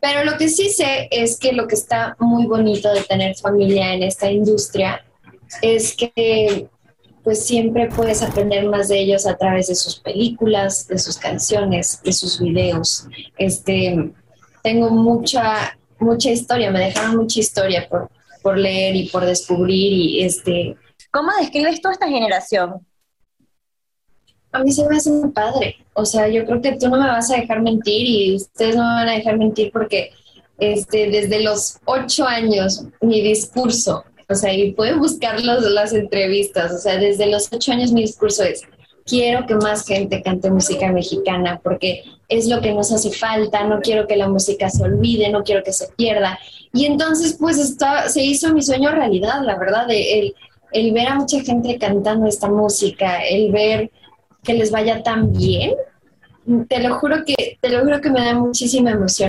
[0.00, 3.92] pero lo que sí sé es que lo que está muy bonito de tener familia
[3.92, 5.04] en esta industria
[5.60, 6.68] es que
[7.22, 12.00] pues siempre puedes aprender más de ellos a través de sus películas, de sus canciones,
[12.02, 13.06] de sus videos.
[13.36, 14.12] Este,
[14.62, 18.10] tengo mucha, mucha historia, me dejaron mucha historia por,
[18.42, 20.76] por leer y por descubrir y este...
[21.10, 22.86] ¿Cómo describes toda esta generación?
[24.52, 25.76] A mí se me hace muy padre.
[25.94, 28.82] O sea, yo creo que tú no me vas a dejar mentir y ustedes no
[28.82, 30.12] me van a dejar mentir porque
[30.58, 36.72] este, desde los ocho años mi discurso o sea, y pueden buscar las entrevistas.
[36.72, 38.62] O sea, desde los ocho años mi discurso es,
[39.04, 43.80] quiero que más gente cante música mexicana porque es lo que nos hace falta, no
[43.80, 46.38] quiero que la música se olvide, no quiero que se pierda.
[46.72, 50.34] Y entonces, pues, está, se hizo mi sueño realidad, la verdad, el,
[50.70, 53.90] el ver a mucha gente cantando esta música, el ver
[54.44, 55.74] que les vaya tan bien,
[56.68, 59.28] te lo juro que, te lo juro que me da muchísima emoción.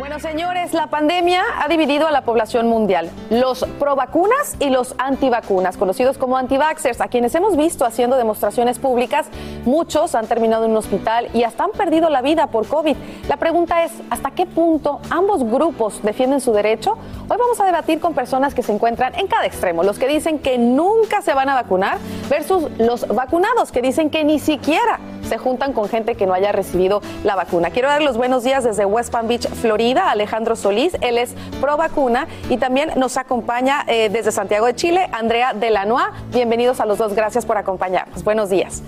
[0.00, 3.10] Bueno, señores, la pandemia ha dividido a la población mundial.
[3.28, 8.78] Los pro vacunas y los antivacunas, conocidos como antivaxers, a quienes hemos visto haciendo demostraciones
[8.78, 9.26] públicas,
[9.66, 12.96] muchos han terminado en un hospital y hasta han perdido la vida por COVID.
[13.28, 16.96] La pregunta es, ¿hasta qué punto ambos grupos defienden su derecho?
[17.28, 20.38] Hoy vamos a debatir con personas que se encuentran en cada extremo, los que dicen
[20.38, 21.98] que nunca se van a vacunar
[22.30, 24.98] versus los vacunados que dicen que ni siquiera
[25.30, 27.70] se juntan con gente que no haya recibido la vacuna.
[27.70, 30.96] Quiero dar los buenos días desde West Palm Beach, Florida, Alejandro Solís.
[31.02, 36.06] Él es pro vacuna y también nos acompaña eh, desde Santiago de Chile, Andrea Delanois.
[36.30, 37.14] Bienvenidos a los dos.
[37.14, 38.24] Gracias por acompañarnos.
[38.24, 38.82] Buenos días.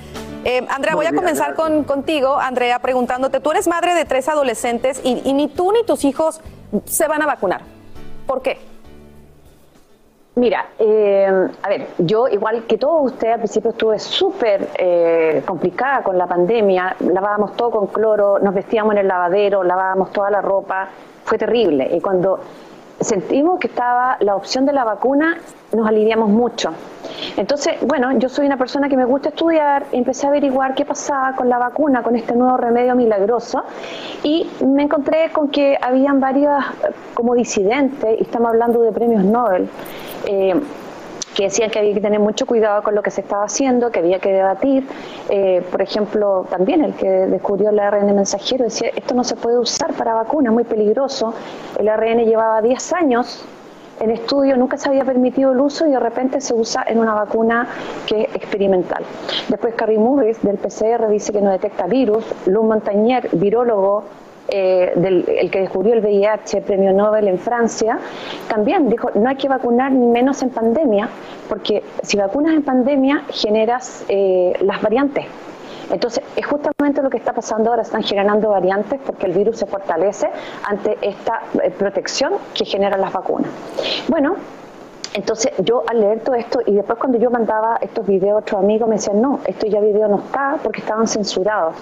[0.44, 5.00] Eh, Andrea, voy a comenzar con, contigo, Andrea, preguntándote, tú eres madre de tres adolescentes
[5.04, 6.40] y ni tú ni tus hijos
[6.84, 7.60] se van a vacunar.
[8.26, 8.71] ¿Por qué?
[10.34, 16.02] Mira, eh, a ver, yo igual que todos ustedes al principio estuve súper eh, complicada
[16.02, 20.40] con la pandemia, lavábamos todo con cloro, nos vestíamos en el lavadero, lavábamos toda la
[20.40, 20.88] ropa,
[21.24, 21.86] fue terrible.
[21.94, 22.40] Y cuando
[23.00, 25.38] sentimos que estaba la opción de la vacuna,
[25.72, 26.72] nos aliviamos mucho.
[27.36, 31.34] Entonces, bueno, yo soy una persona que me gusta estudiar, empecé a averiguar qué pasaba
[31.34, 33.64] con la vacuna, con este nuevo remedio milagroso,
[34.22, 36.62] y me encontré con que habían varios
[37.14, 39.68] como disidentes, y estamos hablando de premios Nobel,
[40.26, 40.60] eh,
[41.34, 44.00] que decían que había que tener mucho cuidado con lo que se estaba haciendo, que
[44.00, 44.86] había que debatir.
[45.28, 49.58] Eh, por ejemplo, también el que descubrió el ARN mensajero decía, esto no se puede
[49.58, 51.34] usar para vacunas, muy peligroso.
[51.78, 53.44] El ARN llevaba 10 años
[54.00, 57.14] en estudio, nunca se había permitido el uso y de repente se usa en una
[57.14, 57.68] vacuna
[58.06, 59.04] que es experimental.
[59.48, 62.24] Después Carrie Morris del PCR dice que no detecta virus.
[62.46, 64.04] Lou Montagnier, virólogo
[64.48, 67.98] eh, del, el que descubrió el VIH, premio Nobel en Francia,
[68.48, 71.08] también dijo, no hay que vacunar ni menos en pandemia,
[71.48, 75.26] porque si vacunas en pandemia generas eh, las variantes.
[75.90, 79.66] Entonces, es justamente lo que está pasando ahora, están generando variantes porque el virus se
[79.66, 80.28] fortalece
[80.64, 83.50] ante esta eh, protección que generan las vacunas.
[84.08, 84.36] Bueno,
[85.14, 88.60] entonces yo al leer todo esto y después cuando yo mandaba estos videos a otros
[88.60, 91.74] amigos me decían, no, esto ya video no está porque estaban censurados.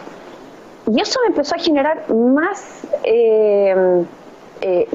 [0.91, 4.05] Y eso me empezó a generar más, eh,
[4.61, 4.89] eh,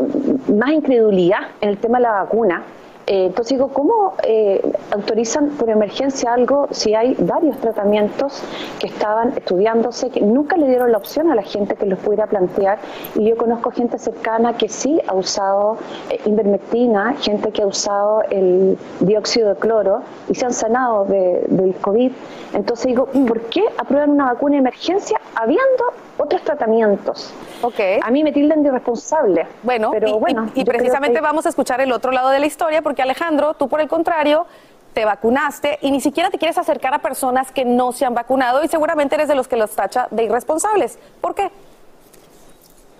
[0.53, 2.63] más incredulidad en el tema de la vacuna
[3.07, 8.41] eh, entonces digo, ¿cómo eh, autorizan por emergencia algo si hay varios tratamientos
[8.79, 12.25] que estaban estudiándose, que nunca le dieron la opción a la gente que los pudiera
[12.25, 12.79] plantear?
[13.13, 15.77] Y yo conozco gente cercana que sí ha usado
[16.09, 21.75] eh, invermectina, gente que ha usado el dióxido de cloro y se han sanado del
[21.81, 22.11] COVID.
[22.53, 25.83] Entonces digo, ¿por qué aprueban una vacuna de emergencia habiendo
[26.17, 27.33] otros tratamientos?
[27.61, 27.99] Okay.
[28.03, 29.47] A mí me tildan de irresponsable.
[29.63, 30.49] Bueno, pero y, bueno.
[30.53, 33.81] y, precisamente vamos a escuchar el otro lado de la historia, porque Alejandro, tú por
[33.81, 34.45] el contrario,
[34.93, 38.63] te vacunaste y ni siquiera te quieres acercar a personas que no se han vacunado
[38.63, 40.97] y seguramente eres de los que los tacha de irresponsables.
[41.21, 41.51] ¿Por qué?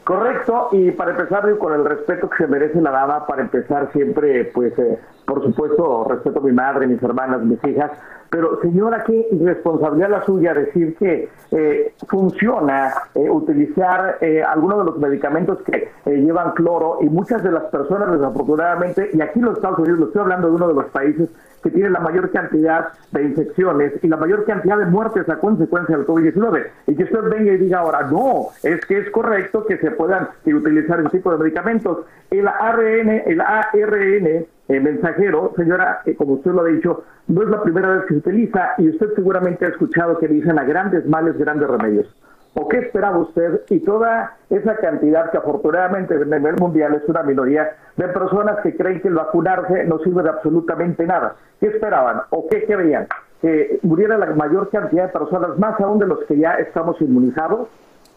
[0.04, 4.46] Correcto, y para empezar con el respeto que se merece la dama, para empezar siempre,
[4.54, 7.90] pues, eh, por supuesto, respeto a mi madre, mis hermanas, mis hijas,
[8.36, 14.84] pero señora, qué irresponsabilidad la suya decir que eh, funciona eh, utilizar eh, algunos de
[14.84, 19.56] los medicamentos que llevan cloro y muchas de las personas desafortunadamente, y aquí en los
[19.56, 21.30] Estados Unidos, lo estoy hablando de uno de los países
[21.64, 25.96] que tiene la mayor cantidad de infecciones y la mayor cantidad de muertes a consecuencia
[25.96, 26.68] del COVID-19.
[26.88, 30.28] Y que usted venga y diga ahora, no, es que es correcto que se puedan
[30.46, 32.00] utilizar ese tipo de medicamentos.
[32.30, 37.50] El ARN, el ARN el mensajero, señora, eh, como usted lo ha dicho, no es
[37.50, 41.06] la primera vez que se utiliza y usted seguramente ha escuchado que dicen a grandes
[41.06, 42.08] males, grandes remedios.
[42.58, 43.62] ¿O qué esperaba usted?
[43.70, 48.76] Y toda esa cantidad que afortunadamente en nivel mundial es una minoría de personas que
[48.76, 51.36] creen que el vacunarse no sirve de absolutamente nada.
[51.60, 52.22] ¿Qué esperaban?
[52.30, 53.08] ¿O qué creían?
[53.42, 57.68] ¿Que muriera la mayor cantidad de personas, más aún de los que ya estamos inmunizados?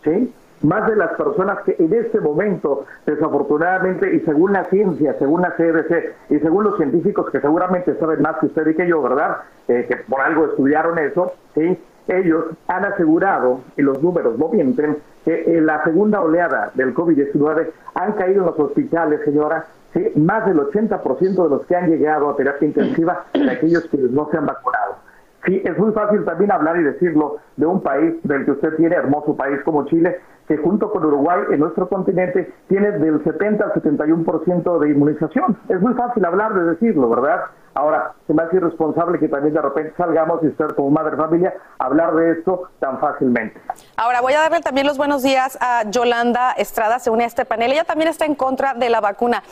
[0.05, 0.33] ¿Sí?
[0.63, 5.55] Más de las personas que en este momento, desafortunadamente, y según la ciencia, según la
[5.57, 9.39] CDC y según los científicos que seguramente saben más que usted y que yo, ¿verdad?
[9.69, 11.79] Eh, que por algo estudiaron eso, ¿sí?
[12.09, 17.69] Ellos han asegurado, y los números no mienten, que en la segunda oleada del COVID-19
[17.95, 20.13] han caído en los hospitales, señora, ¿sí?
[20.17, 24.29] más del 80% de los que han llegado a terapia intensiva de aquellos que no
[24.31, 24.97] se han vacunado.
[25.45, 28.97] Sí, es muy fácil también hablar y decirlo de un país del que usted tiene,
[28.97, 30.19] hermoso país como Chile,
[30.49, 35.59] que junto con Uruguay en nuestro continente tiene del 70 al 71% de inmunización.
[35.69, 37.45] Es muy fácil hablar de decirlo, ¿verdad?
[37.75, 41.55] Ahora, se me hace irresponsable que también de repente salgamos y usted como madre familia
[41.79, 43.61] hablar de esto tan fácilmente.
[43.97, 47.45] Ahora voy a darle también los buenos días a Yolanda Estrada, se une a este
[47.45, 47.71] panel.
[47.71, 49.43] Ella también está en contra de la vacuna.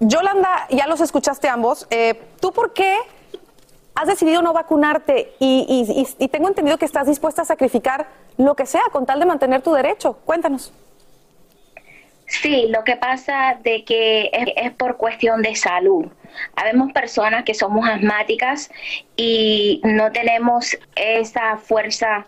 [0.00, 1.86] Yolanda, ya los escuchaste ambos.
[1.90, 2.96] Eh, ¿Tú por qué
[3.96, 8.66] has decidido no vacunarte y, y, tengo entendido que estás dispuesta a sacrificar lo que
[8.66, 10.18] sea con tal de mantener tu derecho.
[10.26, 10.72] Cuéntanos.
[12.26, 16.06] Sí, lo que pasa de que es, por cuestión de salud.
[16.56, 18.70] Habemos personas que somos asmáticas
[19.16, 22.26] y no tenemos esa fuerza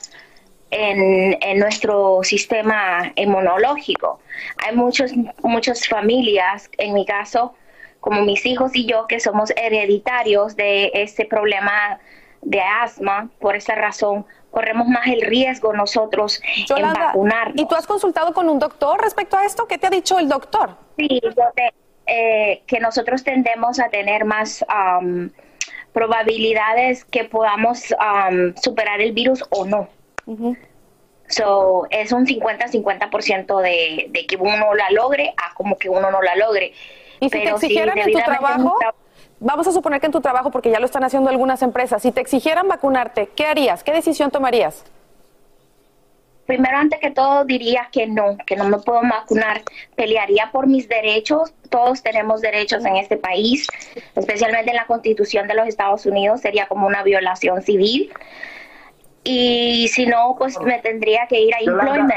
[0.70, 4.20] en, en, nuestro sistema inmunológico.
[4.64, 5.12] Hay muchos,
[5.42, 7.54] muchas familias, en mi caso,
[8.00, 11.98] como mis hijos y yo, que somos hereditarios de ese problema
[12.42, 17.52] de asma, por esa razón corremos más el riesgo nosotros en vacunar.
[17.54, 19.66] ¿Y tú has consultado con un doctor respecto a esto?
[19.66, 20.76] ¿Qué te ha dicho el doctor?
[20.96, 21.20] Sí,
[22.06, 24.64] eh, que nosotros tendemos a tener más
[25.92, 27.94] probabilidades que podamos
[28.62, 29.88] superar el virus o no.
[31.28, 36.22] So, es un 50-50% de, de que uno la logre a como que uno no
[36.22, 36.72] la logre.
[37.20, 38.76] ¿Y si te exigieran en tu trabajo?
[39.40, 42.10] Vamos a suponer que en tu trabajo, porque ya lo están haciendo algunas empresas, si
[42.10, 43.84] te exigieran vacunarte, ¿qué harías?
[43.84, 44.84] ¿Qué decisión tomarías?
[46.48, 49.60] Primero, antes que todo, diría que no, que no me puedo vacunar.
[49.94, 51.52] Pelearía por mis derechos.
[51.68, 53.66] Todos tenemos derechos en este país,
[54.16, 56.40] especialmente en la Constitución de los Estados Unidos.
[56.40, 58.10] Sería como una violación civil.
[59.24, 62.14] Y si no, pues me tendría que ir a employment.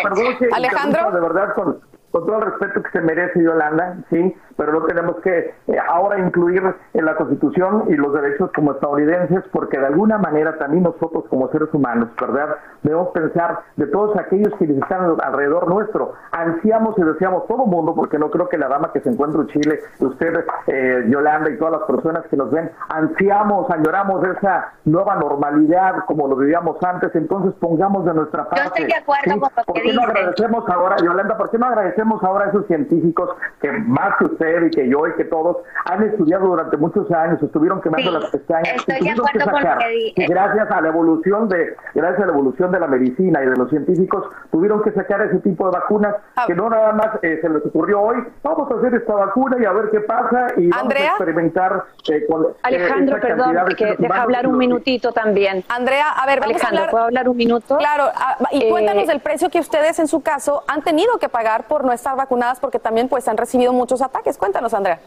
[0.53, 1.11] Alejandro.
[1.11, 1.81] De verdad, con,
[2.11, 6.19] con todo el respeto que se merece Yolanda, sí, pero no tenemos que eh, ahora
[6.19, 6.61] incluir
[6.93, 11.49] en la Constitución y los derechos como estadounidenses, porque de alguna manera también nosotros como
[11.49, 12.57] seres humanos, ¿verdad?
[12.83, 16.13] Debemos pensar de todos aquellos que están alrededor nuestro.
[16.31, 19.41] Ansiamos y deseamos todo el mundo, porque no creo que la dama que se encuentra
[19.41, 24.73] en Chile, usted, eh, Yolanda y todas las personas que nos ven, ansiamos, añoramos esa
[24.85, 28.61] nueva normalidad como lo vivíamos antes, entonces pongamos de nuestra parte.
[28.61, 31.65] Yo estoy de acuerdo con lo ¿Por qué no agradecemos ahora, Yolanda, por qué no
[31.65, 35.25] agradecemos ahora a esos científicos que más que usted usted y que yo y que
[35.25, 39.25] todos han estudiado durante muchos años, estuvieron quemando Sí, las pestañas estoy y de tuvieron
[39.25, 39.75] que acuerdo con sacar.
[39.77, 39.81] lo
[40.15, 43.47] que di- gracias a la evolución de gracias a la evolución de la medicina y
[43.47, 46.45] de los científicos tuvieron que sacar ese tipo de vacunas Ah.
[46.47, 49.65] que no nada más eh, se les ocurrió hoy, vamos a hacer esta vacuna y
[49.65, 51.07] a ver qué pasa y vamos a Andrea.
[51.09, 55.63] experimentar eh, con eh, Alejandro, perdón, de que deja hablar un minutito también.
[55.69, 56.91] Andrea, a ver, vamos Alejandro, a hablar.
[56.91, 57.77] ¿puedo hablar un minuto?
[57.77, 61.29] Claro, ah, y Eh, cuéntanos del precio que ustedes en su caso han tenido que
[61.29, 64.37] pagar por no estar vacunadas porque también pues han recibido muchos ataques.
[64.41, 64.99] Cuéntanos, Andrea.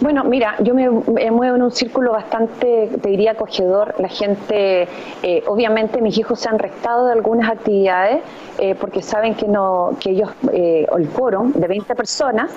[0.00, 3.94] Bueno, mira, yo me, muevo en un círculo bastante, te diría, acogedor.
[3.98, 4.88] La gente,
[5.22, 8.22] eh, obviamente mis hijos se han restado de algunas actividades
[8.58, 12.50] eh, porque saben que no que ellos, eh, el quórum de 20 personas,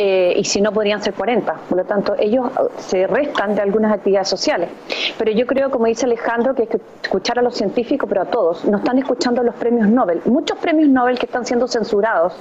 [0.00, 1.52] eh, y si no podrían ser 40.
[1.68, 4.68] Por lo tanto, ellos eh, se restan de algunas actividades sociales.
[5.18, 8.26] Pero yo creo, como dice Alejandro, que hay que escuchar a los científicos, pero a
[8.26, 8.64] todos.
[8.64, 10.22] No están escuchando los premios Nobel.
[10.26, 12.34] Muchos premios Nobel que están siendo censurados.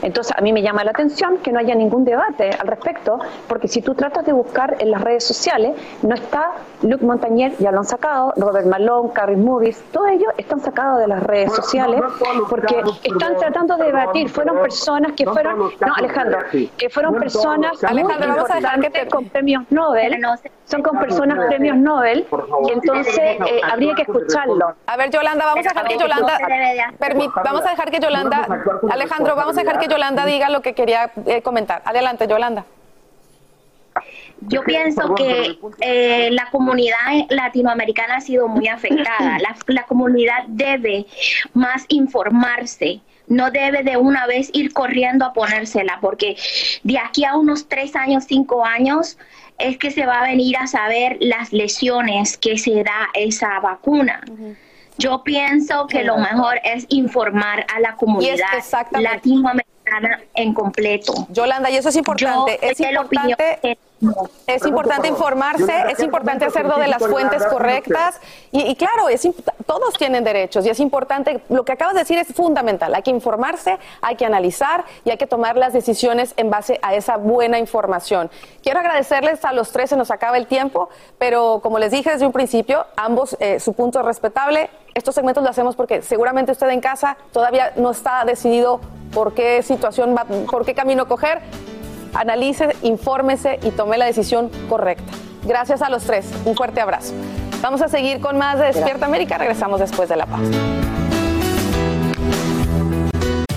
[0.00, 3.61] Entonces, a mí me llama la atención que no haya ningún debate al respecto, porque
[3.68, 6.52] si tú tratas de buscar en las redes sociales, no está
[6.82, 11.08] Luc Montagnier, ya lo han sacado, Robert Malone, Carrie Movies, todos ellos están sacados de
[11.08, 14.28] las redes Bueno, sociales no, no porque casos, están perdón, tratando de debatir.
[14.28, 16.38] Fueron perdón, personas que no fueron, no Alejandro,
[16.76, 20.20] que fueron personas muy Alejandro, vamos a dejar que importantes con premios Nobel,
[20.64, 24.74] son con personas premios Nobel, favor, y entonces eh, habría que escucharlo.
[24.86, 26.38] A ver, Yolanda, vamos a dejar que Yolanda.
[27.44, 28.46] Vamos a dejar que Yolanda.
[28.90, 31.82] Alejandro, vamos a dejar que Yolanda diga lo que quería eh, comentar.
[31.84, 32.64] Adelante, Yolanda.
[34.40, 36.96] Yo pienso que eh, la comunidad
[37.28, 39.38] latinoamericana ha sido muy afectada.
[39.38, 41.06] La, la comunidad debe
[41.54, 43.00] más informarse.
[43.28, 46.36] No debe de una vez ir corriendo a ponérsela, porque
[46.82, 49.16] de aquí a unos tres años, cinco años,
[49.58, 54.22] es que se va a venir a saber las lesiones que se da esa vacuna.
[54.98, 58.38] Yo pienso que lo mejor es informar a la comunidad
[58.90, 59.71] latinoamericana
[60.34, 61.26] en completo.
[61.30, 62.58] Yolanda, y eso es importante.
[62.60, 63.78] Yo es importante.
[64.46, 69.22] Es importante informarse, es importante hacerlo de las fuentes correctas y, y claro, es
[69.66, 73.10] todos tienen derechos y es importante, lo que acabas de decir es fundamental, hay que
[73.10, 77.58] informarse, hay que analizar y hay que tomar las decisiones en base a esa buena
[77.58, 78.30] información.
[78.62, 80.88] Quiero agradecerles a los tres, se nos acaba el tiempo,
[81.18, 84.70] pero como les dije desde un principio, ambos eh, su punto es respetable.
[84.94, 88.80] Estos segmentos lo hacemos porque seguramente usted en casa todavía no está decidido
[89.14, 91.40] por qué situación va, por qué camino coger
[92.14, 95.12] analice, infórmese y tome la decisión correcta.
[95.44, 96.26] Gracias a los tres.
[96.44, 97.12] Un fuerte abrazo.
[97.60, 99.38] Vamos a seguir con más de Despierta América.
[99.38, 100.50] Regresamos después de la pausa.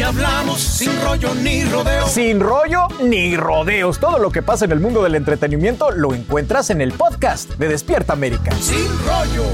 [0.00, 2.08] Aquí hablamos sin rollo ni rodeo.
[2.08, 4.00] Sin rollo ni rodeos.
[4.00, 7.68] Todo lo que pasa en el mundo del entretenimiento lo encuentras en el podcast de
[7.68, 8.50] Despierta América.
[8.62, 9.44] Sin rollo.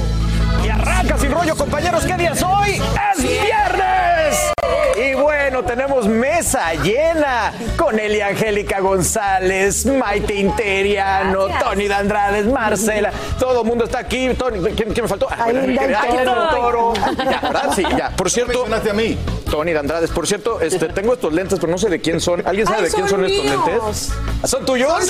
[0.64, 2.04] Y arranca sin rollo, compañeros.
[2.04, 2.80] ¿Qué día es hoy?
[3.16, 4.52] ¡Es viernes!
[4.96, 13.10] Y bueno, tenemos mesa llena con Eli Angélica González, Maite Interiano, Tony Dandrades, Marcela.
[13.40, 14.28] Todo el mundo está aquí.
[14.38, 15.26] Tony, ¿quién, quién me faltó?
[15.28, 16.92] Ah, Ahí bueno, anda el aquí está el toro.
[16.92, 17.24] toro.
[17.28, 17.72] Ya, ¿verdad?
[17.74, 18.10] Sí, ya.
[18.10, 18.64] Por cierto.
[18.64, 19.18] a mí.
[19.50, 22.42] Tony Dandrades, por cierto, este, tengo estos lentes, pero no sé de quién son.
[22.46, 24.12] ¿Alguien sabe Ay, de quién son son estos lentes?
[24.44, 25.08] ¿Son tuyos?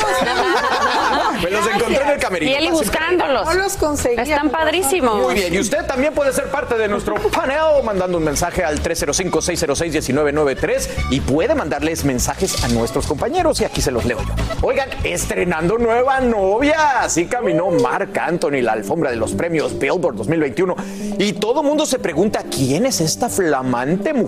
[1.43, 2.53] Me los encontré en el camerino.
[2.53, 3.47] Y Eli buscándolos.
[3.47, 4.20] No los conseguí.
[4.20, 5.22] Están padrísimos.
[5.22, 8.82] Muy bien, y usted también puede ser parte de nuestro panel mandando un mensaje al
[8.82, 14.34] 305-606-1993 y puede mandarles mensajes a nuestros compañeros y aquí se los leo yo.
[14.62, 17.01] Oigan, estrenando nueva novia.
[17.01, 20.76] Así caminó Marc Anthony la alfombra de los premios Billboard 2021
[21.18, 24.26] y todo el mundo se pregunta quién es esta flamante mujer.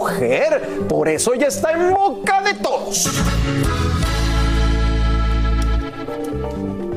[0.89, 3.11] Por eso ya está en boca de todos.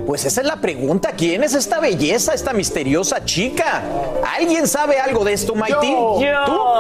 [0.05, 1.11] Pues esa es la pregunta.
[1.15, 3.81] ¿Quién es esta belleza, esta misteriosa chica?
[4.37, 5.89] ¿Alguien sabe algo de esto, Maite?
[5.89, 6.19] Yo.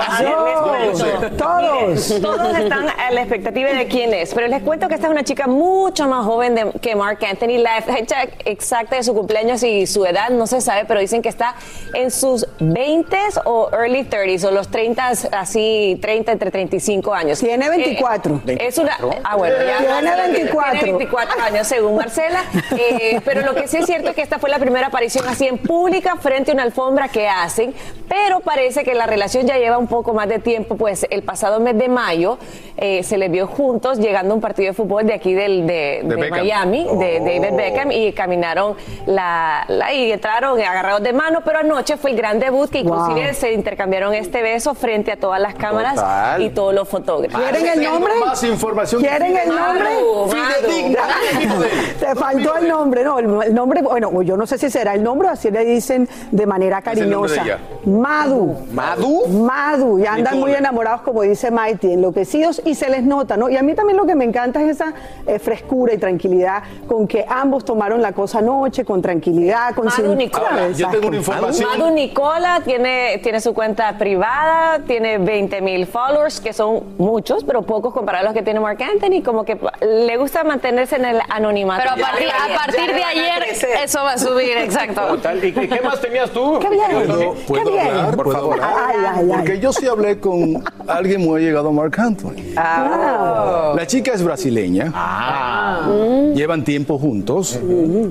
[0.01, 0.45] Ah, Yo.
[0.45, 1.37] les cuento.
[1.37, 2.21] Todos.
[2.21, 4.33] Todos están a la expectativa de quién es.
[4.33, 7.57] Pero les cuento que esta es una chica mucho más joven de- que Mark Anthony.
[7.59, 11.29] La fecha exacta de su cumpleaños y su edad no se sabe, pero dicen que
[11.29, 11.55] está
[11.93, 17.39] en sus 20s o early 30s o los 30 así, 30 entre 35 años.
[17.39, 18.41] Tiene 24.
[18.47, 18.97] Eh, es una.
[19.23, 19.77] Ah, bueno, ya.
[19.77, 20.71] Tiene más- 24.
[20.79, 22.43] Tiene 24 años, según Marcela.
[22.77, 25.47] Eh, pero lo que sí es cierto es que esta fue la primera aparición así
[25.47, 27.73] en pública frente a una alfombra que hacen.
[28.07, 31.59] Pero parece que la relación ya lleva un poco más de tiempo, pues el pasado
[31.59, 32.37] mes de mayo
[32.77, 36.01] eh, se les vio juntos llegando a un partido de fútbol de aquí del, de,
[36.03, 36.39] De de Beckham.
[36.39, 37.23] Miami, de Oh.
[37.25, 41.41] David Beckham, y caminaron la, la- y entraron agarrados de mano.
[41.45, 43.33] Pero anoche fue el gran debut que inclusive Wow.
[43.33, 46.41] se intercambiaron este beso frente a todas las cámaras Total.
[46.41, 47.39] y todos los fotógrafos.
[47.41, 48.13] ¿Quieren el nombre?
[48.25, 49.01] Más información.
[49.01, 49.89] ¿Quieren el nombre?
[50.29, 51.01] Fidedigna.
[51.99, 55.03] Te faltó el nombre, no, el, el nombre, bueno, yo no sé si será el
[55.03, 57.43] nombre o así le dicen de manera es el nombre de cariñosa.
[57.43, 57.79] ella?
[57.85, 58.55] Madu.
[58.71, 59.27] ¿Madu?
[59.27, 63.49] Madu, y andan ¿Y muy enamorados, como dice Mighty, enloquecidos y se les nota, ¿no?
[63.49, 64.93] Y a mí también lo que me encanta es esa
[65.27, 69.95] eh, frescura y tranquilidad con que ambos tomaron la cosa anoche, con tranquilidad, con Madu
[70.09, 70.49] sin- Nicola.
[70.49, 70.77] ¿sabes?
[70.77, 71.41] Yo tengo una Exacto.
[71.47, 71.69] información.
[71.79, 77.61] Madu Nicola tiene, tiene su cuenta privada, tiene 20 mil followers, que son muchos, pero
[77.63, 79.21] pocos comparados a los que tiene Mark Anthony.
[79.23, 81.81] Como que le gusta mantenerse en el anonimato.
[81.83, 83.43] Pero a partir, a partir de ayer
[83.83, 85.17] eso va a subir, exacto.
[85.43, 86.59] ¿Y qué más tenías tú?
[86.59, 87.87] Qué bien, ¿Puedo, qué puedo bien.
[87.87, 88.15] hablar?
[88.15, 88.53] Por ¿Puedo favor.
[88.61, 88.73] hablar?
[88.89, 89.37] Ay, ay, ay.
[89.37, 92.53] Porque yo sí hablé con alguien muy llegado a Mark Anthony.
[92.57, 93.73] Ah.
[93.75, 94.91] La chica es brasileña.
[94.93, 96.31] Ah.
[96.35, 97.59] Llevan tiempo juntos.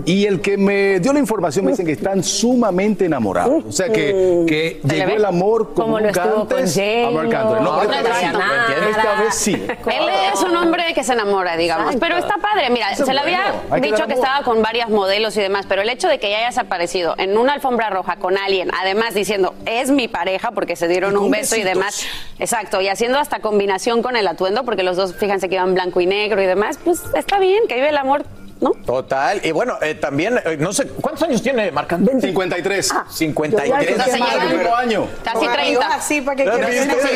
[0.04, 3.64] Y el que me dio la información me dicen que están sumamente enamorados.
[3.68, 7.34] O sea que, que le llegó el amor como, Como nunca antes a Mark.
[7.34, 7.60] Anthony.
[7.62, 8.26] No, No, esta, no vez sí.
[8.26, 8.88] pasa nada.
[8.90, 9.52] esta vez sí.
[9.54, 10.04] Él
[10.34, 11.96] es un hombre que se enamora, digamos.
[11.96, 12.70] Pero está padre.
[12.70, 13.40] Mira, Eso se le había
[13.80, 14.12] dicho que amor.
[14.12, 17.36] estaba con varias modelos y demás, pero el hecho de que ya hayas aparecido en
[17.36, 21.56] una alfombra roja con alguien, además diciendo, es mi pareja, porque se dieron un beso
[21.56, 22.06] y demás.
[22.38, 26.00] Exacto, y haciendo hasta combinación con el atuendo, porque los dos, fíjense que iban blanco
[26.00, 28.24] y negro y demás, pues está bien, que vive el amor,
[28.60, 28.72] ¿no?
[28.84, 29.40] Total.
[29.44, 32.20] Y bueno, eh, también, eh, no sé, ¿cuántos años tiene Marc Anthony?
[32.20, 32.92] 53.
[32.92, 33.68] Ah, 53.
[33.68, 35.06] yo ya Entonces sé que llevan el mismo año.
[35.24, 35.94] casi Amigos 30.
[35.94, 36.42] así para que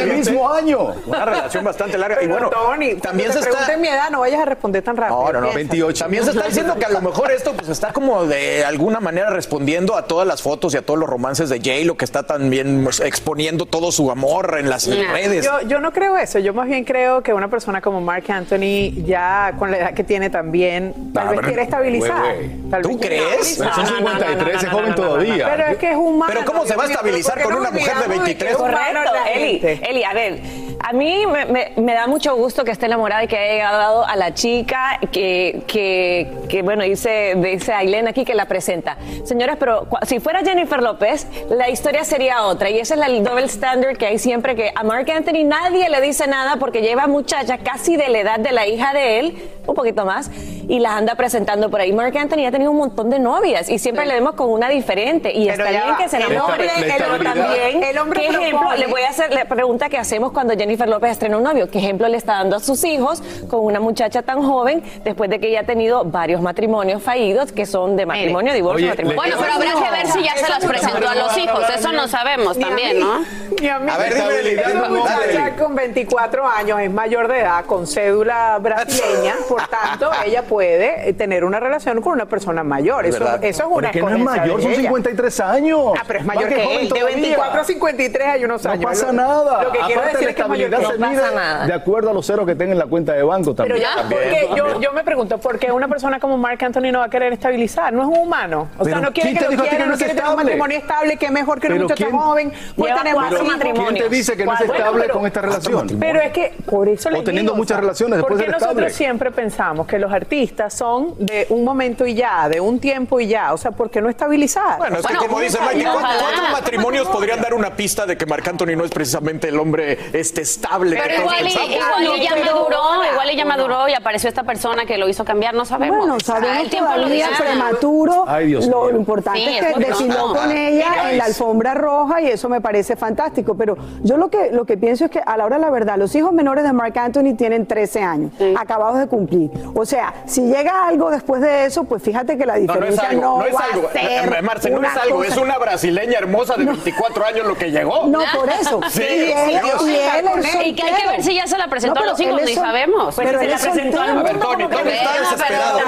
[0.02, 0.94] el mismo año.
[1.06, 2.22] Una relación bastante larga.
[2.22, 3.76] Y bueno, Tony, también se está...
[3.76, 5.20] mi edad, no vayas a responder tan rápido.
[5.20, 5.56] No, no, no, Piensa.
[5.56, 6.04] 28.
[6.04, 9.30] También se está diciendo que a lo mejor esto pues está como de alguna manera
[9.30, 12.22] respondiendo a todas las fotos y a todos los romances de Jay, lo que está
[12.22, 15.12] también pues, exponiendo todo su amor en las Nah.
[15.12, 15.44] redes.
[15.44, 18.92] Yo, yo no creo eso, yo más bien creo que una persona como Mark Anthony,
[19.04, 22.24] ya con la edad que tiene también, tal Pero- quiere estabilizar.
[22.70, 23.50] Tal ¿Tú vez crees?
[23.52, 23.72] estabilizar.
[23.74, 25.48] Pero son 53, es joven todavía.
[25.50, 26.32] Pero es que es humano.
[26.34, 28.50] Pero ¿cómo se va a estabilizar ¿por qué con una mujer de olvidamos que 23?
[28.52, 29.80] es humano Correcto, Eli.
[29.88, 30.40] Eli, a ver,
[30.86, 34.04] a mí me, me- me da mucho gusto que esté enamorada y que haya llegado
[34.06, 38.98] a la chica que, que, que, bueno, dice, dice Ailén aquí que la presenta.
[39.24, 42.68] Señoras, pero si fuera Jennifer López, la historia sería otra.
[42.68, 46.00] Y ese es el double standard que hay siempre que a Mark Anthony nadie le
[46.02, 49.74] dice nada porque lleva muchacha casi de la edad de la hija de él, un
[49.74, 50.30] poquito más,
[50.68, 51.92] y las anda presentando por ahí.
[51.92, 55.30] Mark Anthony ha tenido un montón de novias y siempre le vemos con una diferente.
[55.32, 56.66] Y Pero está ya bien que se enamore.
[56.66, 57.34] estabilidad.
[57.34, 58.74] también, El hombre ¿qué ejemplo?
[58.76, 61.68] Le voy a hacer la pregunta que hacemos cuando Jennifer López estrena un novio.
[61.70, 65.38] ¿Qué ejemplo le está dando a sus hijos con una muchacha tan joven después de
[65.38, 69.16] que ella ha tenido varios matrimonios fallidos que son de matrimonio, divorcio, Oye, matrimonio?
[69.16, 72.08] Bueno, pero habrá que ver si ya se las presentó a los hijos, eso no
[72.08, 73.14] sabemos también, ¿no?
[73.14, 79.36] a ver, dime, dime, muchacha con 24 años es mayor de edad, con cédula brasileña,
[79.56, 83.06] por tanto, ella puede eh, tener una relación con una persona mayor.
[83.06, 83.44] Eso, ¿Verdad?
[83.44, 84.80] eso es una Porque no es mayor, son ella.
[84.82, 85.80] 53 años.
[85.98, 86.88] Ah, pero es mayor que que joven él.
[86.88, 87.16] De todavía.
[87.16, 88.84] 24 a 53 hay unos No años.
[88.84, 89.62] pasa Lo- nada.
[89.64, 91.66] Lo que quiero Aparte, decir la es que es mayor que mide pasa nada.
[91.66, 93.80] de acuerdo a los ceros que tenga en la cuenta de banco Pero también.
[93.82, 97.06] ya, porque yo, yo me pregunto, ¿por qué una persona como Mark Anthony no va
[97.06, 97.92] a querer estabilizar?
[97.92, 98.68] No es un humano.
[98.78, 100.30] O sea, Pero no quiere ¿quién que lo quiera, que no no es quiere tener
[100.30, 102.52] un matrimonio estable, que mejor que Pero muchacha ¿quién- joven.
[102.76, 103.46] Puede tener más hijos.
[103.46, 103.88] matrimonios.
[103.94, 105.86] ¿Quién te dice que no es estable pero- con esta relación?
[106.00, 109.30] Pero es que por eso les O teniendo digo, muchas relaciones después de nosotros siempre
[109.30, 109.43] pensamos
[109.86, 113.52] que los artistas son de un momento y ya, de un tiempo y ya.
[113.52, 114.78] O sea, ¿por qué no estabilizar?
[114.78, 115.58] Bueno, es que Bueno, como dice.
[115.60, 119.58] Mikey, ¿cuántos, matrimonios podrían dar una pista de que Marc Anthony no es precisamente el
[119.58, 121.70] hombre este estable que Pero todos igual, y- pensamos?
[122.02, 125.54] igual ella pero- maduró, igual ella maduró y apareció esta persona que lo hizo cambiar,
[125.54, 125.98] no sabemos.
[125.98, 128.24] Bueno, Ah, sabemos el tiempo todavía prematuro.
[128.26, 130.34] Ay, Dios lo, importante Sí, es es que muy desfiló pronto.
[130.40, 133.54] con ella en la alfombra roja y eso me parece fantástico.
[133.56, 135.96] Pero yo lo que, lo que pienso es que a la hora de la verdad,
[135.98, 139.33] los hijos menores de Mark Anthony tienen 13 años, acabados de cumplir.
[139.74, 142.90] O sea, si llega algo después de eso, pues fíjate que la No, no es
[142.96, 143.88] diferencia no, algo, no es va algo.
[143.88, 147.24] a ser Eh, Marce, no una es algo, cosa- es una brasileña hermosa de 24
[147.26, 148.06] años lo que llegó.
[148.06, 148.80] No, por eso.
[148.90, 151.68] Sí, y él, y él es Y que hay que ver si ya se la
[151.68, 153.14] presentó No, a los hijos, ni sabemos.
[153.16, 154.00] Pero si él la es presentó.
[154.00, 155.78] A ver, Tony, Tony está desesperado.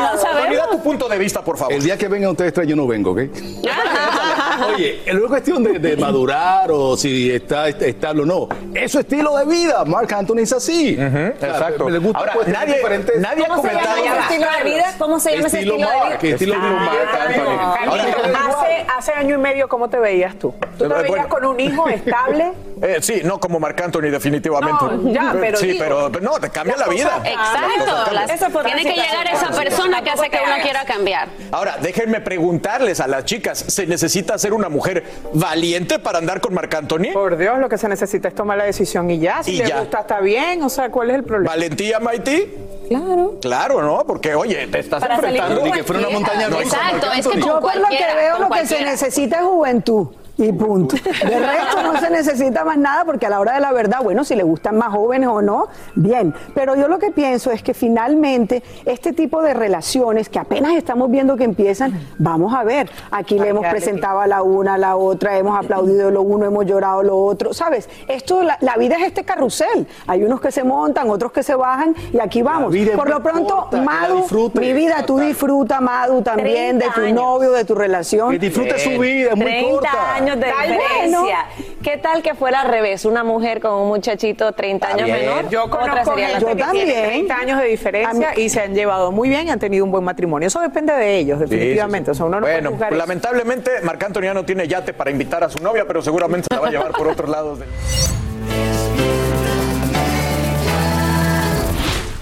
[0.42, 1.72] Tony, da tu punto de vista, por favor.
[1.74, 3.18] El día que vengan ustedes tres, yo no vengo, ¿ok?
[4.74, 8.48] Oye, no es cuestión de, de madurar o si está est- estable o no.
[8.74, 9.84] Es su estilo de vida.
[9.84, 10.96] Mark Anthony es así.
[10.98, 11.88] Exacto.
[11.90, 14.64] le gusta Ahora, pues, nadie- diferentes- nadie ha ¿Cómo se llama comentado- ese estilo de
[14.64, 14.94] vida?
[14.98, 16.34] ¿Cómo se llama ese Estilo estilo de Mark, vida?
[16.34, 18.36] estilo Mark Anthony.
[18.48, 20.54] Hace, hace año y medio, ¿cómo te veías tú?
[20.78, 21.28] ¿Tú te veías bueno.
[21.28, 22.52] con un hijo estable?
[22.82, 24.84] Eh, sí, no como Marc Anthony, definitivamente.
[24.84, 27.22] No, ya, pero Sí, digo, pero pero no, te cambia la vida.
[27.24, 28.52] Exacto.
[28.52, 31.28] podrá tiene que llegar esa persona que hace que uno quiera cambiar.
[31.52, 36.52] Ahora, déjenme preguntarles a las chicas, ¿se necesita ser una mujer valiente para andar con
[36.52, 37.14] Marc Anthony?
[37.14, 39.42] Por Dios, lo que se necesita es tomar la decisión y ya.
[39.42, 39.80] Si Y te ya.
[39.80, 40.62] gusta, está bien.
[40.62, 41.52] O sea, ¿cuál es el problema?
[41.54, 42.52] ¿Valentía, Maiti?
[42.88, 43.38] Claro.
[43.40, 44.04] Claro, ¿no?
[44.06, 45.62] Porque, oye, te estás Para enfrentando...
[45.62, 46.62] Ni que fuera una montaña rusa.
[46.62, 50.08] Exacto, es que con Yo por lo que veo lo que se necesita es juventud.
[50.38, 50.96] Y punto.
[50.96, 54.22] De resto no se necesita más nada porque a la hora de la verdad, bueno,
[54.24, 56.34] si le gustan más jóvenes o no, bien.
[56.54, 61.10] Pero yo lo que pienso es que finalmente este tipo de relaciones que apenas estamos
[61.10, 62.90] viendo que empiezan, vamos a ver.
[63.10, 66.66] Aquí le hemos presentado a la una, a la otra, hemos aplaudido lo uno, hemos
[66.66, 67.54] llorado lo otro.
[67.54, 67.88] ¿Sabes?
[68.06, 69.86] Esto, la, la vida es este carrusel.
[70.06, 72.74] Hay unos que se montan, otros que se bajan y aquí vamos.
[72.94, 77.14] Por lo pronto, Madu, mi vida, tú disfruta, Madu, también de 30 tu años.
[77.14, 78.30] novio, de tu relación.
[78.32, 80.25] Que disfrute su vida, es muy 30 corta.
[80.32, 81.18] Años de diferencia.
[81.20, 81.76] bueno.
[81.82, 83.04] ¿Qué tal que fuera al revés?
[83.04, 85.20] Una mujer con un muchachito 30 años bien.
[85.20, 85.48] menor.
[85.50, 87.04] Yo Otra conozco sería la gente Yo que también.
[87.06, 89.90] 30 años de diferencia mí- y se han llevado muy bien y han tenido un
[89.90, 90.48] buen matrimonio.
[90.48, 92.10] Eso depende de ellos, definitivamente.
[92.10, 92.96] O sea, uno no bueno, puede eso.
[92.96, 96.54] lamentablemente Marc Anthony ya no tiene yate para invitar a su novia, pero seguramente se
[96.54, 97.58] la va a llevar por otros lados.
[97.60, 97.68] del-